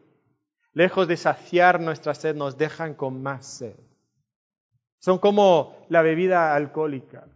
[0.73, 3.75] lejos de saciar nuestra sed, nos dejan con más sed.
[4.99, 7.27] Son como la bebida alcohólica.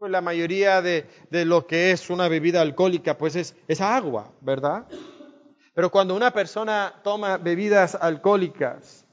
[0.00, 4.86] La mayoría de, lo que es una bebida alcohólica, pues es, es agua, ¿verdad?
[5.74, 9.04] Pero cuando una persona toma bebidas alcohólicas,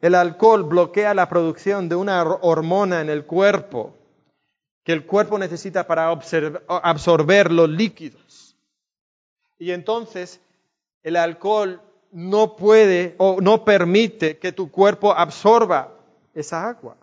[0.00, 3.94] el alcohol bloquea la producción de una hormona en el cuerpo
[4.84, 8.54] que el cuerpo necesita para absorber los líquidos.
[9.58, 10.40] Y entonces
[11.02, 11.80] el alcohol
[12.12, 15.96] no puede o no permite que tu cuerpo absorba
[16.34, 16.96] esa agua.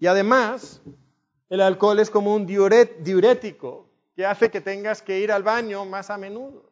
[0.00, 0.82] Y además,
[1.48, 6.10] el alcohol es como un diurético que hace que tengas que ir al baño más
[6.10, 6.70] a menudo.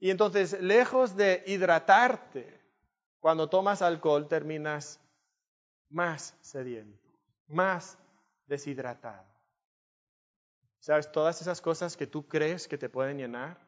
[0.00, 2.60] Y entonces, lejos de hidratarte,
[3.20, 5.00] cuando tomas alcohol terminas
[5.90, 7.08] más sediento,
[7.46, 7.98] más
[8.46, 9.26] deshidratado.
[10.80, 11.12] ¿Sabes?
[11.12, 13.58] Todas esas cosas que tú crees que te pueden llenar,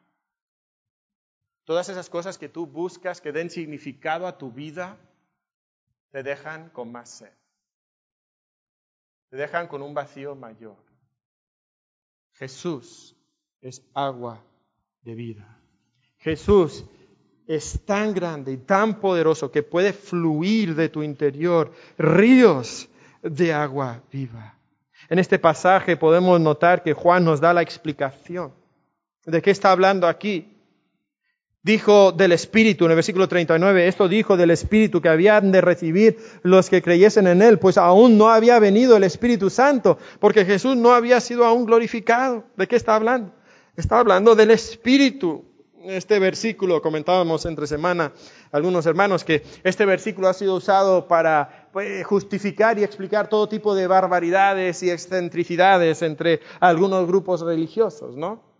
[1.63, 4.97] todas esas cosas que tú buscas que den significado a tu vida,
[6.11, 7.44] te dejan con más sed
[9.29, 10.75] te dejan con un vacío mayor.
[12.33, 13.15] Jesús
[13.61, 14.43] es agua
[15.01, 15.59] de vida.
[16.17, 16.85] Jesús
[17.47, 22.89] es tan grande y tan poderoso que puede fluir de tu interior ríos
[23.21, 24.57] de agua viva.
[25.09, 28.53] En este pasaje podemos notar que Juan nos da la explicación
[29.25, 30.54] de qué está hablando aquí
[31.65, 36.19] dijo del Espíritu en el versículo 39, esto dijo del Espíritu que habían de recibir
[36.43, 40.77] los que creyesen en Él, pues aún no había venido el Espíritu Santo, porque Jesús
[40.77, 42.43] no había sido aún glorificado.
[42.55, 43.31] ¿De qué está hablando?
[43.75, 45.43] Está hablando del Espíritu.
[45.83, 48.11] Este versículo, comentábamos entre semana
[48.51, 53.73] algunos hermanos, que este versículo ha sido usado para pues, justificar y explicar todo tipo
[53.73, 58.54] de barbaridades y excentricidades entre algunos grupos religiosos, ¿no?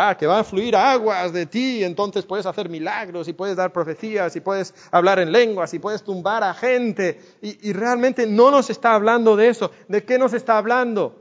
[0.00, 3.72] Ah, que van a fluir aguas de ti, entonces puedes hacer milagros y puedes dar
[3.72, 7.20] profecías y puedes hablar en lenguas y puedes tumbar a gente.
[7.42, 9.72] Y, y realmente no nos está hablando de eso.
[9.88, 11.20] ¿De qué nos está hablando?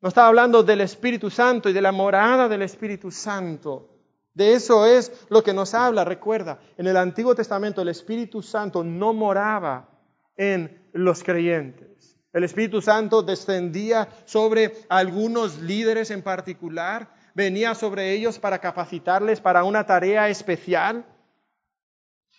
[0.00, 3.88] Nos está hablando del Espíritu Santo y de la morada del Espíritu Santo.
[4.32, 6.04] De eso es lo que nos habla.
[6.04, 9.88] Recuerda, en el Antiguo Testamento el Espíritu Santo no moraba
[10.36, 12.16] en los creyentes.
[12.32, 19.62] El Espíritu Santo descendía sobre algunos líderes en particular, venía sobre ellos para capacitarles para
[19.62, 21.06] una tarea especial.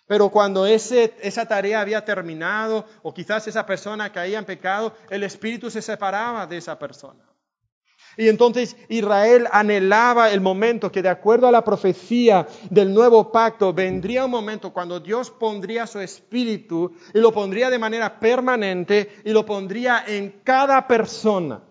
[0.07, 5.71] Pero cuando esa tarea había terminado, o quizás esa persona caía en pecado, el Espíritu
[5.71, 7.23] se separaba de esa persona.
[8.17, 13.71] Y entonces Israel anhelaba el momento que de acuerdo a la profecía del nuevo pacto,
[13.71, 19.31] vendría un momento cuando Dios pondría su espíritu y lo pondría de manera permanente y
[19.31, 21.61] lo pondría en cada persona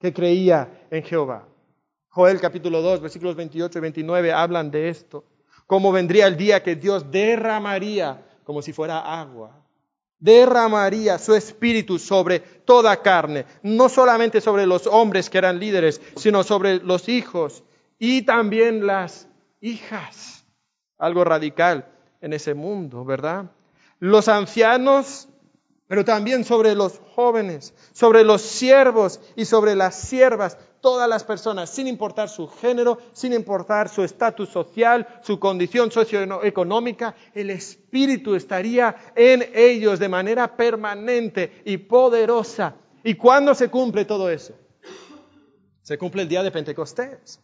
[0.00, 1.46] que creía en Jehová.
[2.16, 5.24] Joel capítulo 2, versículos 28 y 29 hablan de esto.
[5.66, 9.66] Cómo vendría el día que Dios derramaría como si fuera agua
[10.18, 16.42] derramaría su espíritu sobre toda carne, no solamente sobre los hombres que eran líderes, sino
[16.42, 17.64] sobre los hijos
[17.98, 19.28] y también las
[19.60, 20.46] hijas.
[20.98, 21.86] Algo radical
[22.22, 23.50] en ese mundo, ¿verdad?
[23.98, 25.28] Los ancianos,
[25.86, 31.70] pero también sobre los jóvenes, sobre los siervos y sobre las siervas, todas las personas,
[31.70, 38.94] sin importar su género, sin importar su estatus social, su condición socioeconómica, el Espíritu estaría
[39.14, 42.74] en ellos de manera permanente y poderosa.
[43.02, 44.54] ¿Y cuándo se cumple todo eso?
[45.82, 47.40] Se cumple el día de Pentecostés.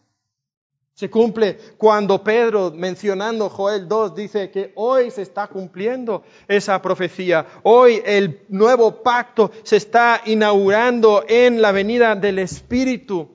[0.93, 7.47] Se cumple cuando Pedro, mencionando Joel 2, dice que hoy se está cumpliendo esa profecía.
[7.63, 13.27] Hoy el nuevo pacto se está inaugurando en la venida del Espíritu.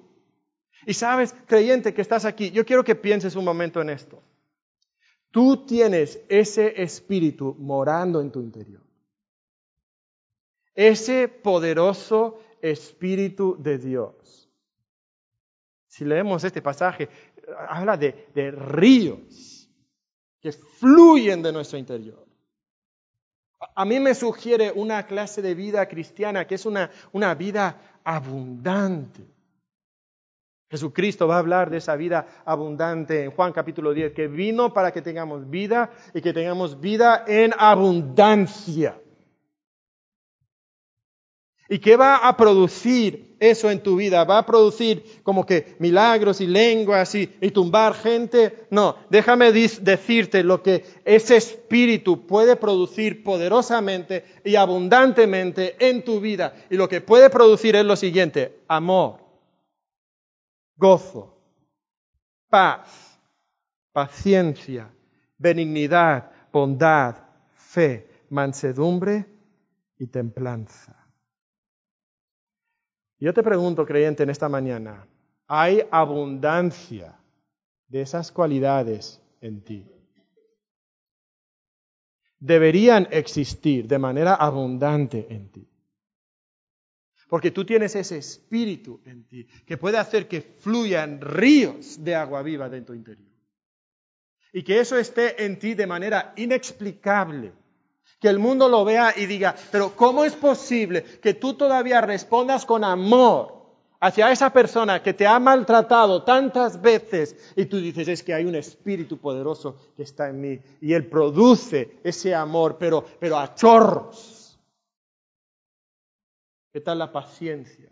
[0.86, 4.22] Y sabes, creyente que estás aquí, yo quiero que pienses un momento en esto.
[5.32, 8.82] Tú tienes ese Espíritu morando en tu interior.
[10.76, 14.48] Ese poderoso Espíritu de Dios.
[15.88, 17.08] Si leemos este pasaje,
[17.68, 19.68] habla de, ríos
[20.40, 22.26] que fluyen de nuestro interior.
[23.74, 29.26] A mí me sugiere una clase de vida cristiana que es una, una vida abundante.
[30.70, 34.92] Jesucristo va a hablar de esa vida abundante en Juan capítulo 10, que vino para
[34.92, 39.00] que tengamos vida y que tengamos vida en abundancia.
[41.70, 44.24] ¿Y qué va a producir eso en tu vida?
[44.24, 48.66] ¿Va a producir como que milagros y lenguas y, tumbar gente?
[48.70, 56.54] No, déjame decirte lo que ese espíritu puede producir poderosamente y abundantemente en tu vida.
[56.70, 59.20] Y lo que puede producir es lo siguiente, amor,
[60.74, 61.38] gozo,
[62.48, 63.20] paz,
[63.92, 64.90] paciencia,
[65.36, 67.14] benignidad, bondad,
[67.52, 69.26] fe, mansedumbre
[69.98, 70.97] y templanza.
[73.20, 75.06] Yo te pregunto, creyente, en esta mañana,
[75.48, 77.18] ¿hay abundancia
[77.88, 79.86] de esas cualidades en ti?
[82.38, 85.68] Deberían existir de manera abundante en ti.
[87.28, 92.42] Porque tú tienes ese espíritu en ti que puede hacer que fluyan ríos de agua
[92.42, 93.28] viva de tu interior.
[94.52, 97.52] Y que eso esté en ti de manera inexplicable
[98.20, 102.66] que el mundo lo vea y diga, pero ¿cómo es posible que tú todavía respondas
[102.66, 103.58] con amor
[104.00, 108.44] hacia esa persona que te ha maltratado tantas veces y tú dices, es que hay
[108.44, 113.54] un espíritu poderoso que está en mí y él produce ese amor, pero, pero a
[113.54, 114.58] chorros?
[116.72, 117.90] ¿Qué tal la paciencia?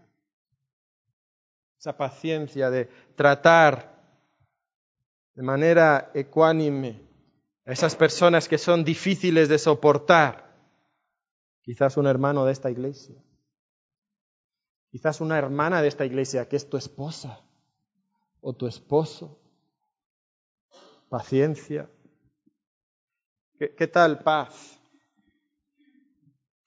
[1.79, 3.97] Esa paciencia de tratar
[5.35, 7.06] de manera ecuánime
[7.67, 10.47] esas personas que son difíciles de soportar.
[11.62, 13.17] Quizás un hermano de esta iglesia.
[14.91, 17.41] Quizás una hermana de esta iglesia que es tu esposa
[18.41, 19.41] o tu esposo.
[21.09, 21.91] Paciencia.
[23.59, 24.81] ¿Qué, qué tal paz?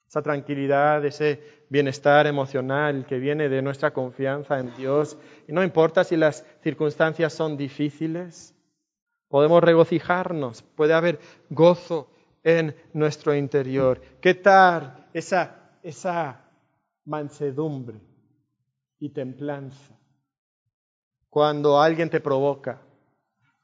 [0.06, 5.16] Esa tranquilidad, ese bienestar emocional que viene de nuestra confianza en Dios.
[5.48, 8.54] Y no importa si las circunstancias son difíciles,
[9.30, 12.10] Podemos regocijarnos, puede haber gozo
[12.42, 14.02] en nuestro interior.
[14.20, 16.50] ¿Qué tal esa, esa
[17.04, 18.00] mansedumbre
[18.98, 19.96] y templanza?
[21.28, 22.82] Cuando alguien te provoca,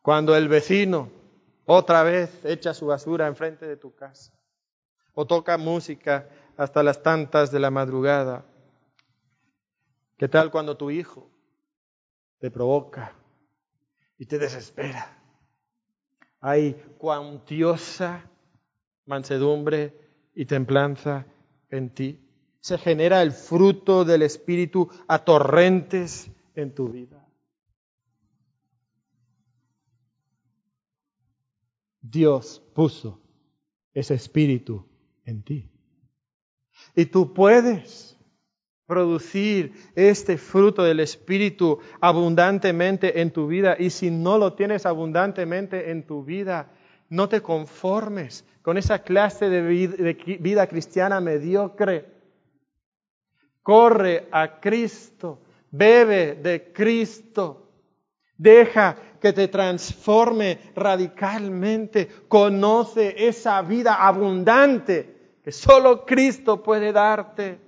[0.01, 1.11] cuando el vecino
[1.65, 4.33] otra vez echa su basura enfrente de tu casa,
[5.15, 8.47] o toca música hasta las tantas de la madrugada.
[10.17, 11.29] ¿Qué tal cuando tu hijo
[12.39, 13.13] te provoca
[14.19, 15.26] y te desespera.
[16.41, 18.31] Hay cuantiosa
[19.07, 19.95] mansedumbre
[20.35, 21.27] y templanza
[21.71, 22.21] en ti.
[22.61, 27.27] Se genera el fruto del Espíritu a torrentes en tu vida.
[32.01, 33.21] Dios puso
[33.93, 34.87] ese espíritu
[35.25, 35.71] en ti.
[36.95, 38.16] Y tú puedes
[38.87, 43.77] producir este fruto del espíritu abundantemente en tu vida.
[43.79, 46.71] Y si no lo tienes abundantemente en tu vida,
[47.09, 49.63] no te conformes con esa clase de
[50.39, 52.07] vida, cristiana mediocre.
[53.63, 57.63] Corre a Cristo, bebe de Cristo.
[58.39, 62.09] Deja que te transforme radicalmente.
[62.29, 67.66] Conoce esa vida abundante que solo Cristo puede darte.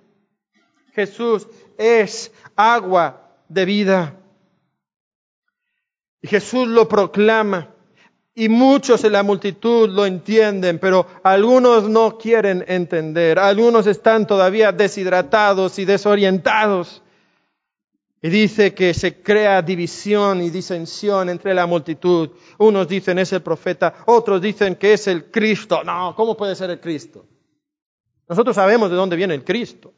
[0.98, 1.46] Jesús
[1.76, 4.16] es agua de vida.
[6.20, 7.72] Y Jesús lo proclama.
[8.34, 13.38] Y muchos en la multitud lo entienden, pero algunos no quieren entender.
[13.38, 17.02] Algunos están todavía deshidratados y desorientados.
[18.20, 22.30] Y dice que se crea división y disensión entre la multitud.
[22.58, 25.84] Unos dicen es el profeta, otros dicen que es el Cristo.
[25.84, 27.24] No, ¿cómo puede ser el Cristo?
[28.28, 29.94] Nosotros sabemos de dónde viene el Cristo.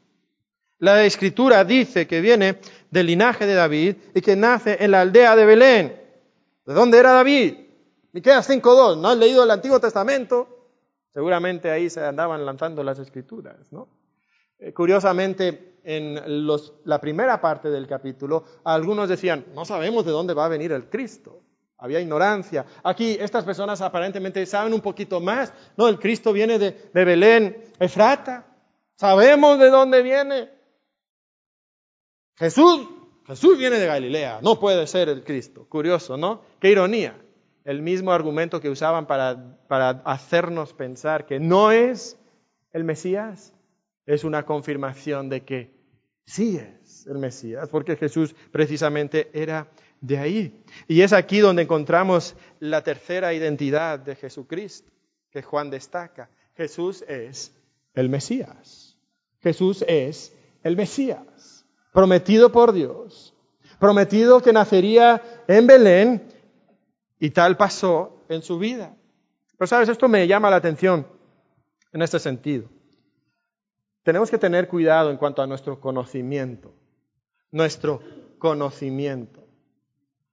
[0.81, 2.57] La escritura dice que viene
[2.89, 6.01] del linaje de David y que nace en la aldea de Belén.
[6.65, 7.53] ¿De dónde era David?
[8.13, 8.99] Miqueas 5.2.
[8.99, 10.71] ¿No has leído el Antiguo Testamento?
[11.13, 13.89] Seguramente ahí se andaban lanzando las escrituras, ¿no?
[14.57, 16.19] Eh, curiosamente, en
[16.85, 20.89] la primera parte del capítulo, algunos decían, no sabemos de dónde va a venir el
[20.89, 21.43] Cristo.
[21.77, 22.65] Había ignorancia.
[22.83, 25.53] Aquí estas personas aparentemente saben un poquito más.
[25.77, 28.47] No, el Cristo viene de, de Belén, Efrata.
[28.95, 30.60] Sabemos de dónde viene.
[32.35, 32.87] Jesús,
[33.27, 35.65] Jesús viene de Galilea, no puede ser el Cristo.
[35.69, 36.41] Curioso, ¿no?
[36.59, 37.19] Qué ironía.
[37.63, 42.17] El mismo argumento que usaban para, para hacernos pensar que no es
[42.73, 43.53] el Mesías,
[44.05, 45.71] es una confirmación de que
[46.25, 49.69] sí es el Mesías, porque Jesús precisamente era
[50.01, 50.63] de ahí.
[50.87, 54.91] Y es aquí donde encontramos la tercera identidad de Jesucristo,
[55.29, 56.29] que Juan destaca.
[56.55, 57.55] Jesús es
[57.93, 58.97] el Mesías.
[59.41, 61.60] Jesús es el Mesías
[61.91, 63.33] prometido por Dios,
[63.79, 66.31] prometido que nacería en Belén,
[67.21, 68.95] y tal pasó en su vida.
[69.55, 71.05] Pero sabes, esto me llama la atención
[71.93, 72.67] en este sentido.
[74.03, 76.73] Tenemos que tener cuidado en cuanto a nuestro conocimiento,
[77.51, 78.01] nuestro
[78.39, 79.39] conocimiento.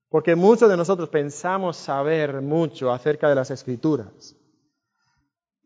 [0.09, 4.35] Porque muchos de nosotros pensamos saber mucho acerca de las escrituras.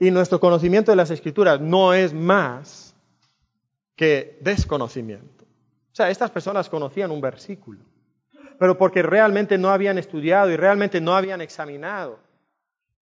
[0.01, 2.97] Y nuestro conocimiento de las escrituras no es más
[3.95, 5.42] que desconocimiento.
[5.93, 7.85] O sea, estas personas conocían un versículo,
[8.59, 12.19] pero porque realmente no habían estudiado y realmente no habían examinado.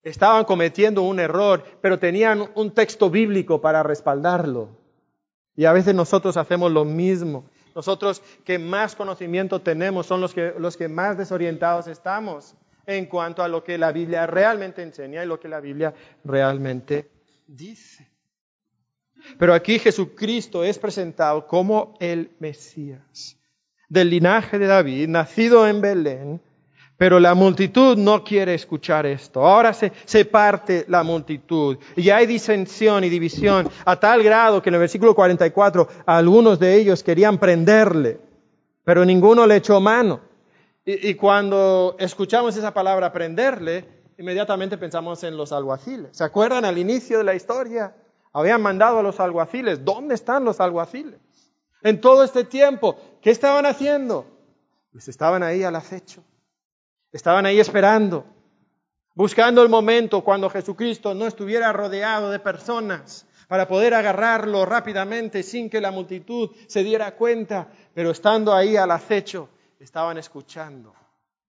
[0.02, 4.70] Estaban cometiendo un error, pero tenían un texto bíblico para respaldarlo.
[5.54, 7.44] Y a veces nosotros hacemos lo mismo.
[7.76, 13.44] Nosotros que más conocimiento tenemos son los que, los que más desorientados estamos en cuanto
[13.44, 17.08] a lo que la Biblia realmente enseña y lo que la Biblia realmente
[17.46, 18.09] dice.
[19.38, 23.36] Pero aquí Jesucristo es presentado como el Mesías,
[23.88, 26.40] del linaje de David, nacido en Belén,
[27.00, 29.46] pero la multitud no quiere escuchar esto.
[29.46, 34.68] Ahora se, se, parte la multitud y hay disensión y división a tal grado que
[34.68, 38.20] en el versículo 44 algunos de ellos querían prenderle,
[38.84, 40.20] pero ninguno le echó mano.
[40.84, 46.10] Y, y cuando escuchamos esa palabra prenderle, inmediatamente pensamos en los alguaciles.
[46.12, 47.94] ¿Se acuerdan al inicio de la historia?
[48.32, 49.84] Habían mandado a los alguaciles.
[49.84, 51.20] ¿Dónde están los alguaciles?
[51.82, 54.26] En todo este tiempo, ¿qué estaban haciendo?
[54.92, 56.22] Pues estaban ahí al acecho.
[57.12, 58.24] Estaban ahí esperando,
[59.14, 65.68] buscando el momento cuando Jesucristo no estuviera rodeado de personas para poder agarrarlo rápidamente sin
[65.68, 69.48] que la multitud se diera cuenta, pero estando ahí al acecho,
[69.80, 70.94] estaban escuchando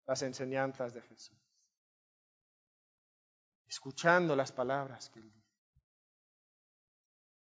[0.06, 1.36] las enseñanzas de Jesús,
[3.66, 5.41] escuchando las palabras que él dijo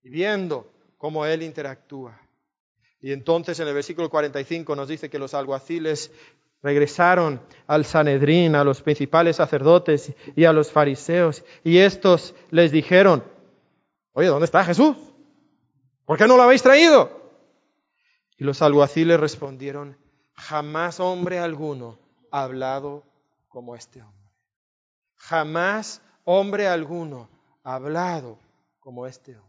[0.03, 2.19] y viendo cómo Él interactúa.
[3.01, 6.11] Y entonces en el versículo 45 nos dice que los alguaciles
[6.61, 13.23] regresaron al Sanedrín, a los principales sacerdotes y a los fariseos, y estos les dijeron,
[14.13, 14.97] oye, ¿dónde está Jesús?
[16.05, 17.17] ¿Por qué no lo habéis traído?
[18.37, 19.97] Y los alguaciles respondieron,
[20.33, 21.97] jamás hombre alguno
[22.31, 23.03] ha hablado
[23.47, 24.31] como este hombre.
[25.15, 27.29] Jamás hombre alguno
[27.63, 28.39] ha hablado
[28.79, 29.48] como este hombre.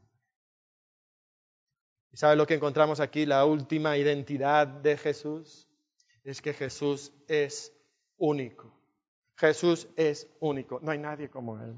[2.12, 3.26] ¿Y sabe lo que encontramos aquí?
[3.26, 5.68] La última identidad de Jesús
[6.24, 7.72] es que Jesús es
[8.18, 8.72] único.
[9.36, 11.74] Jesús es único, no hay nadie como Él.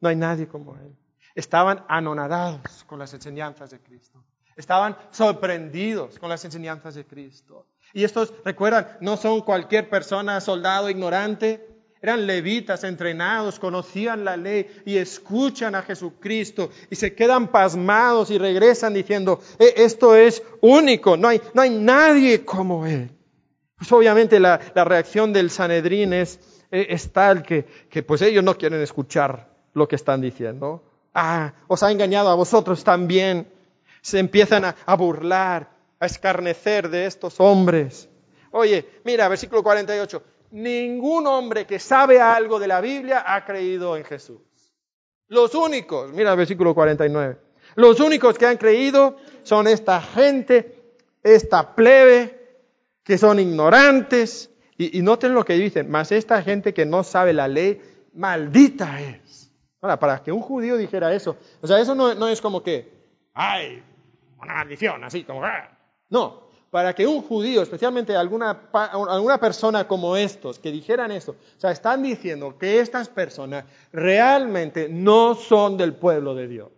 [0.00, 0.94] No hay nadie como Él.
[1.34, 4.22] Estaban anonadados con las enseñanzas de Cristo.
[4.54, 7.66] Estaban sorprendidos con las enseñanzas de Cristo.
[7.94, 11.71] Y estos, recuerdan, no son cualquier persona, soldado ignorante,
[12.02, 18.38] eran levitas entrenados, conocían la ley y escuchan a Jesucristo y se quedan pasmados y
[18.38, 23.08] regresan diciendo, e, esto es único, no hay, no hay nadie como Él.
[23.76, 26.40] Pues obviamente la, reacción del Sanedrín es,
[26.72, 30.82] e, es tal que, que pues ellos no quieren escuchar lo que están diciendo.
[31.14, 33.46] Ah, os ha engañado a vosotros también.
[34.00, 38.08] Se empiezan a, a burlar, a escarnecer de estos hombres.
[38.50, 40.22] Oye, mira, versículo 48
[40.52, 44.40] ningún hombre que sabe algo de la Biblia ha creído en Jesús.
[45.28, 47.38] Los únicos, mira el versículo 49,
[47.74, 52.38] los únicos que han creído son esta gente, esta plebe,
[53.02, 54.50] que son ignorantes.
[54.76, 57.80] Y, noten lo que dicen, más esta gente que no sabe la ley,
[58.14, 59.50] maldita es.
[59.80, 62.92] Para que un judío dijera eso, o sea, eso no, no es como que,
[63.34, 63.82] ay,
[64.40, 65.70] una maldición, así como, ah".
[66.08, 71.60] no, para que un judío, especialmente alguna, alguna persona como estos, que dijeran esto, o
[71.60, 76.70] sea, están diciendo que estas personas realmente no son del pueblo de Dios.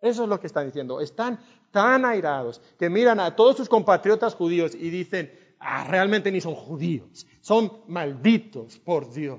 [0.00, 1.00] Eso es lo que están diciendo.
[1.00, 1.38] Están
[1.70, 6.56] tan airados que miran a todos sus compatriotas judíos y dicen, ah, realmente ni son
[6.56, 9.38] judíos, son malditos por Dios.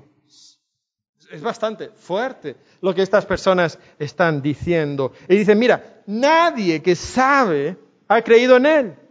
[1.30, 5.12] Es bastante fuerte lo que estas personas están diciendo.
[5.28, 7.76] Y dicen, mira, nadie que sabe
[8.08, 9.03] ha creído en Él.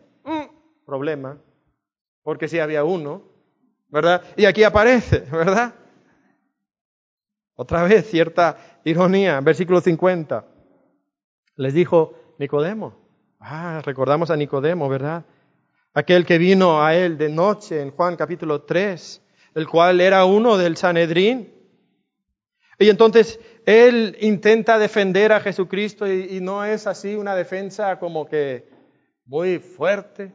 [0.85, 1.37] Problema,
[2.23, 3.23] porque si había uno,
[3.89, 4.23] ¿verdad?
[4.35, 5.73] Y aquí aparece, ¿verdad?
[7.55, 10.45] Otra vez, cierta ironía, versículo 50.
[11.55, 12.95] Les dijo Nicodemo.
[13.39, 15.25] Ah, recordamos a Nicodemo, ¿verdad?
[15.93, 19.21] Aquel que vino a él de noche en Juan capítulo 3,
[19.53, 21.53] el cual era uno del Sanedrín.
[22.79, 28.25] Y entonces él intenta defender a Jesucristo y, y no es así una defensa como
[28.25, 28.67] que
[29.25, 30.33] muy fuerte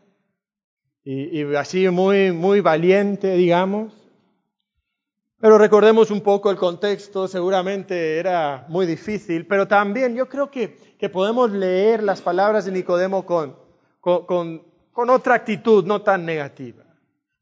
[1.05, 3.93] y, así muy, muy valiente, digamos.
[5.41, 10.77] Pero recordemos un poco el contexto, seguramente era muy difícil, pero también yo creo que,
[10.99, 13.57] que podemos leer las palabras de Nicodemo con,
[14.01, 16.85] con, con otra actitud, no tan negativa.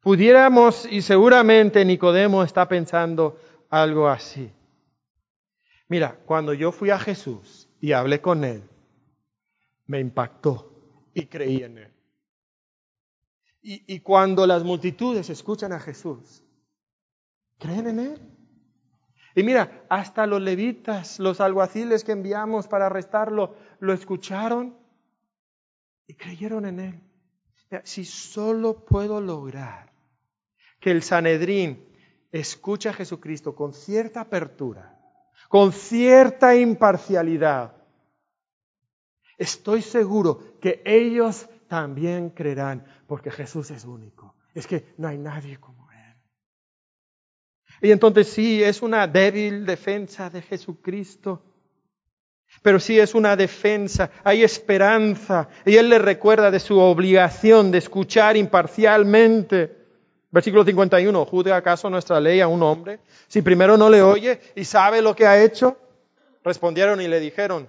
[0.00, 3.38] Pudiéramos, y seguramente Nicodemo está pensando
[3.70, 4.52] algo así.
[5.88, 8.62] Mira, cuando yo fui a Jesús y hablé con él,
[9.86, 10.72] me impactó
[11.14, 11.95] y creí en Él.
[13.68, 16.40] Y, cuando las multitudes escuchan a Jesús,
[17.58, 18.20] creen en Él.
[19.34, 24.78] Y mira, hasta los levitas, los alguaciles que enviamos para arrestarlo, lo escucharon
[26.06, 27.00] y creyeron en Él.
[27.82, 29.92] si solo puedo lograr
[30.78, 31.88] que el Sanedrín
[32.30, 34.96] escuche a Jesucristo con cierta apertura,
[35.48, 37.76] con cierta imparcialidad,
[39.38, 44.34] Estoy seguro que ellos también creerán, porque Jesús es único.
[44.54, 46.14] Es que no hay nadie como Él.
[47.82, 51.42] Y entonces sí, es una débil defensa de Jesucristo.
[52.62, 55.48] Pero sí es una defensa, hay esperanza.
[55.64, 59.76] Y Él le recuerda de su obligación de escuchar imparcialmente.
[60.30, 64.64] Versículo 51, ¿jude acaso nuestra ley a un hombre si primero no le oye y
[64.64, 65.76] sabe lo que ha hecho?
[66.42, 67.68] Respondieron y le dijeron,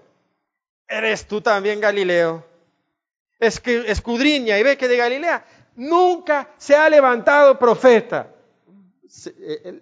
[0.87, 2.45] ¿Eres tú también Galileo?
[3.39, 8.33] Escudriña y ve que de Galilea nunca se ha levantado profeta.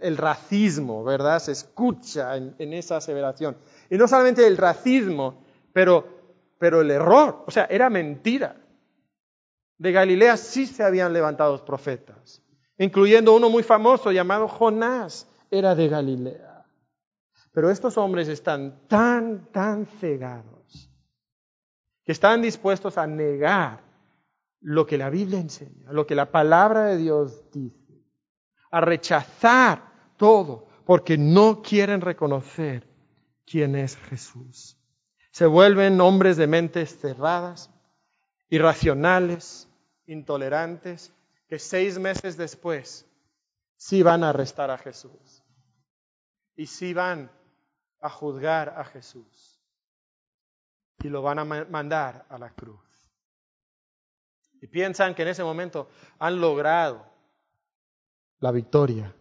[0.01, 1.39] El, racismo, ¿verdad?
[1.39, 3.57] Se escucha en, esa aseveración.
[3.89, 5.43] Y no solamente el racismo,
[5.73, 6.07] pero,
[6.59, 7.43] pero el error.
[7.47, 8.55] O sea, era mentira.
[9.77, 12.41] De Galilea sí se habían levantado profetas,
[12.77, 16.65] incluyendo uno muy famoso llamado Jonás, era de Galilea.
[17.51, 20.54] Pero estos hombres están tan, tan cegados
[22.05, 23.83] que están dispuestos a negar
[24.61, 28.03] lo que la Biblia enseña, lo que la palabra de Dios dice,
[28.71, 32.87] a rechazar todo porque no quieren reconocer
[33.45, 34.77] quién es Jesús.
[35.31, 37.71] Se vuelven hombres de mentes cerradas,
[38.49, 39.67] irracionales,
[40.05, 41.11] intolerantes,
[41.49, 43.05] que seis meses después
[43.77, 45.43] sí van a arrestar a Jesús
[46.55, 47.31] y sí van
[47.99, 49.54] a juzgar a Jesús
[51.03, 52.79] y lo van a mandar a la cruz.
[54.61, 55.89] Y piensan que en ese momento
[56.19, 57.05] han logrado
[58.39, 59.13] la victoria.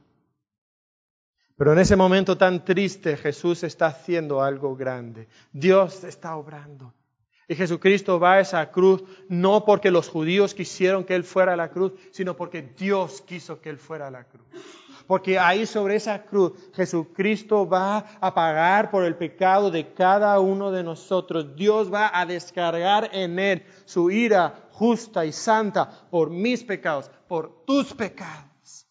[1.56, 5.28] Pero en ese momento tan triste Jesús está haciendo algo grande.
[5.52, 6.94] Dios está obrando.
[7.46, 11.56] Y Jesucristo va a esa cruz no porque los judíos quisieron que Él fuera a
[11.56, 14.46] la cruz, sino porque Dios quiso que Él fuera a la cruz.
[15.06, 20.70] Porque ahí sobre esa cruz Jesucristo va a pagar por el pecado de cada uno
[20.70, 21.54] de nosotros.
[21.56, 27.64] Dios va a descargar en él su ira justa y santa por mis pecados, por
[27.64, 28.86] tus pecados.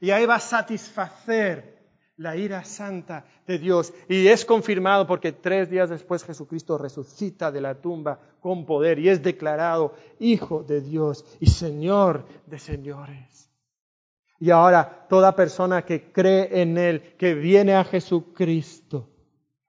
[0.00, 1.72] Y ahí va a satisfacer
[2.16, 3.92] la ira santa de Dios.
[4.08, 9.08] Y es confirmado porque tres días después Jesucristo resucita de la tumba con poder y
[9.08, 13.51] es declarado Hijo de Dios y Señor de señores.
[14.42, 19.08] Y ahora toda persona que cree en Él, que viene a Jesucristo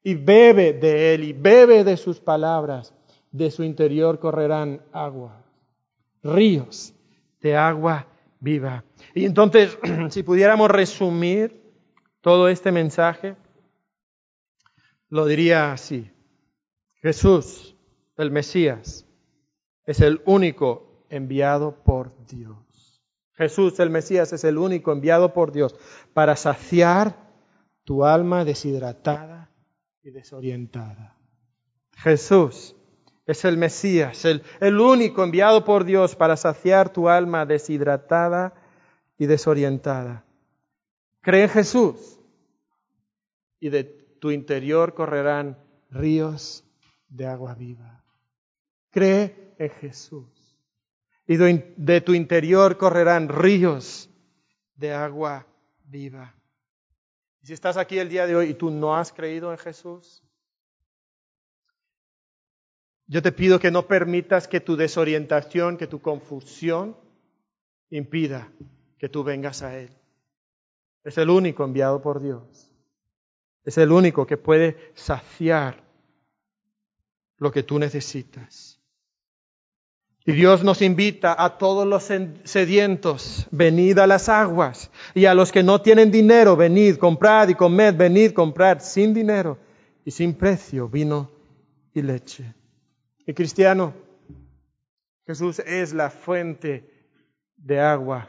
[0.02, 2.92] y bebe de Él y bebe de sus palabras,
[3.30, 5.46] de su interior correrán agua,
[6.24, 6.92] ríos
[7.40, 8.08] de agua
[8.40, 8.84] viva.
[9.14, 9.78] Y entonces,
[10.10, 11.72] si pudiéramos resumir
[12.22, 13.36] todo este mensaje,
[15.08, 16.10] lo diría así.
[16.96, 17.76] Jesús,
[18.18, 19.06] el Mesías,
[19.86, 22.58] es el único enviado por Dios.
[23.36, 25.76] Jesús, el Mesías, es el único enviado por Dios
[26.14, 27.16] para saciar
[27.84, 29.50] tu alma deshidratada
[30.04, 31.18] y desorientada.
[31.96, 32.76] Jesús
[33.26, 38.54] es el Mesías, el, el único enviado por Dios para saciar tu alma deshidratada
[39.18, 40.26] y desorientada.
[41.22, 42.20] Cree en Jesús
[43.60, 45.58] y de tu interior correrán
[45.90, 46.66] ríos
[47.08, 48.04] de agua viva.
[48.92, 50.33] Cree en Jesús
[51.28, 54.10] y de tu interior correrán ríos
[54.76, 55.48] de agua
[55.86, 56.36] viva.
[57.42, 60.24] Y si estás aquí el día de hoy y tú no has creído en Jesús,
[63.08, 66.98] yo te pido que no permitas que tu desorientación, que tu confusión
[67.90, 68.52] impida
[68.98, 69.90] que tú vengas a Él.
[71.04, 72.72] Es el único enviado por Dios.
[73.66, 75.84] Es el único que puede saciar
[77.38, 78.80] lo que tú necesitas.
[80.26, 82.10] Y Dios nos invita a todos los
[82.46, 84.90] sedientos, venid a las aguas.
[85.14, 89.58] Y a los que no tienen dinero, venid, comprad y comed, venid, comprad sin dinero
[90.06, 91.30] y sin precio vino
[91.94, 92.54] y leche.
[93.26, 93.94] Y cristiano,
[95.28, 96.90] Jesús es la fuente
[97.58, 98.28] de agua,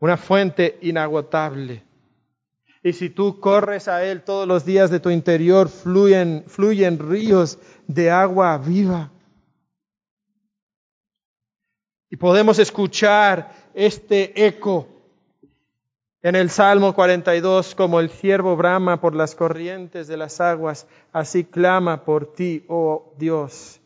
[0.00, 1.82] una fuente inagotable.
[2.82, 7.58] Y si tú corres a Él todos los días de tu interior, fluyen, fluyen ríos
[7.86, 9.10] de agua viva.
[12.10, 14.88] Y podemos escuchar este eco
[16.24, 21.44] en el Salmo 42, como el ciervo brama por las corrientes de las aguas, así
[21.44, 23.78] clama por ti, oh Dios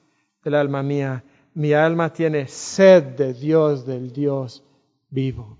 [0.45, 1.25] del alma mía.
[1.55, 4.63] Mi alma tiene sed de Dios, del Dios
[5.11, 5.59] vivo.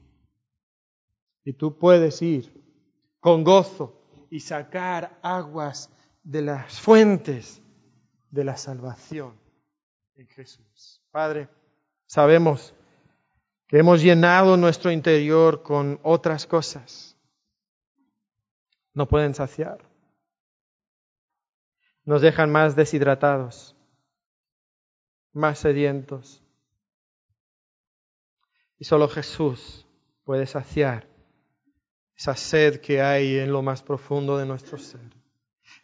[1.45, 2.53] Y tú puedes ir
[3.19, 4.01] con gozo
[4.31, 5.91] y sacar aguas
[6.23, 7.61] de las fuentes
[8.31, 9.33] de la salvación
[10.15, 11.03] en Jesús.
[11.11, 11.49] Padre,
[12.09, 12.75] sabemos
[13.69, 17.17] que hemos llenado nuestro interior con otras cosas.
[18.95, 19.79] No pueden saciar.
[22.05, 23.77] Nos dejan más deshidratados,
[25.33, 26.43] más sedientos.
[28.79, 29.87] Y solo Jesús
[30.25, 31.07] puede saciar
[32.17, 35.18] esa sed que hay en lo más profundo de nuestro ser.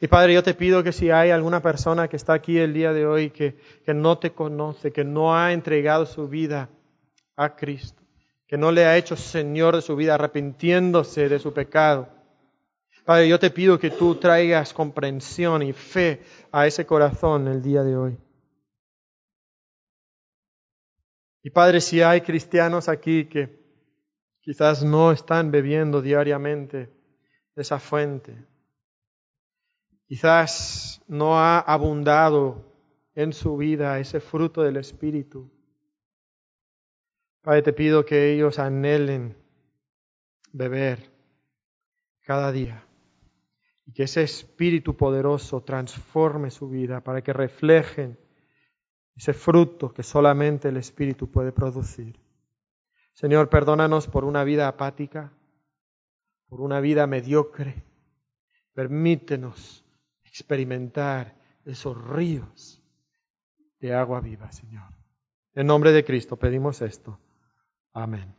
[0.05, 2.93] Y Padre, yo te pido que si hay alguna persona que está aquí el día
[2.93, 6.69] de hoy que, que no te conoce, que no ha entregado su vida
[7.37, 8.03] a Cristo,
[8.47, 12.11] que no le ha hecho Señor de su vida, arrepintiéndose de su pecado,
[13.07, 16.21] Padre, yo te pido que tú traigas comprensión y fe
[16.53, 18.19] a ese corazón el día de hoy.
[21.43, 23.65] Y Padre, si hay cristianos aquí que
[24.45, 26.91] Quizás no están bebiendo diariamente
[27.57, 28.45] esa fuente.
[30.07, 32.73] Quizás no ha abundado
[33.15, 35.51] en su vida ese fruto del Espíritu.
[37.43, 39.37] Padre, te pido que ellos anhelen
[40.53, 41.11] beber
[42.23, 42.87] cada día
[43.87, 48.19] y que ese Espíritu poderoso transforme su vida para que reflejen
[49.15, 52.19] ese fruto que solamente el Espíritu puede producir.
[53.13, 55.33] Señor, perdónanos por una vida apática,
[56.49, 57.85] por una vida mediocre.
[58.73, 59.84] Permítenos
[60.35, 62.83] experimentar esos ríos
[63.79, 64.93] de agua viva, Señor.
[65.55, 67.21] En nombre de Cristo pedimos esto.
[67.93, 68.35] Amén.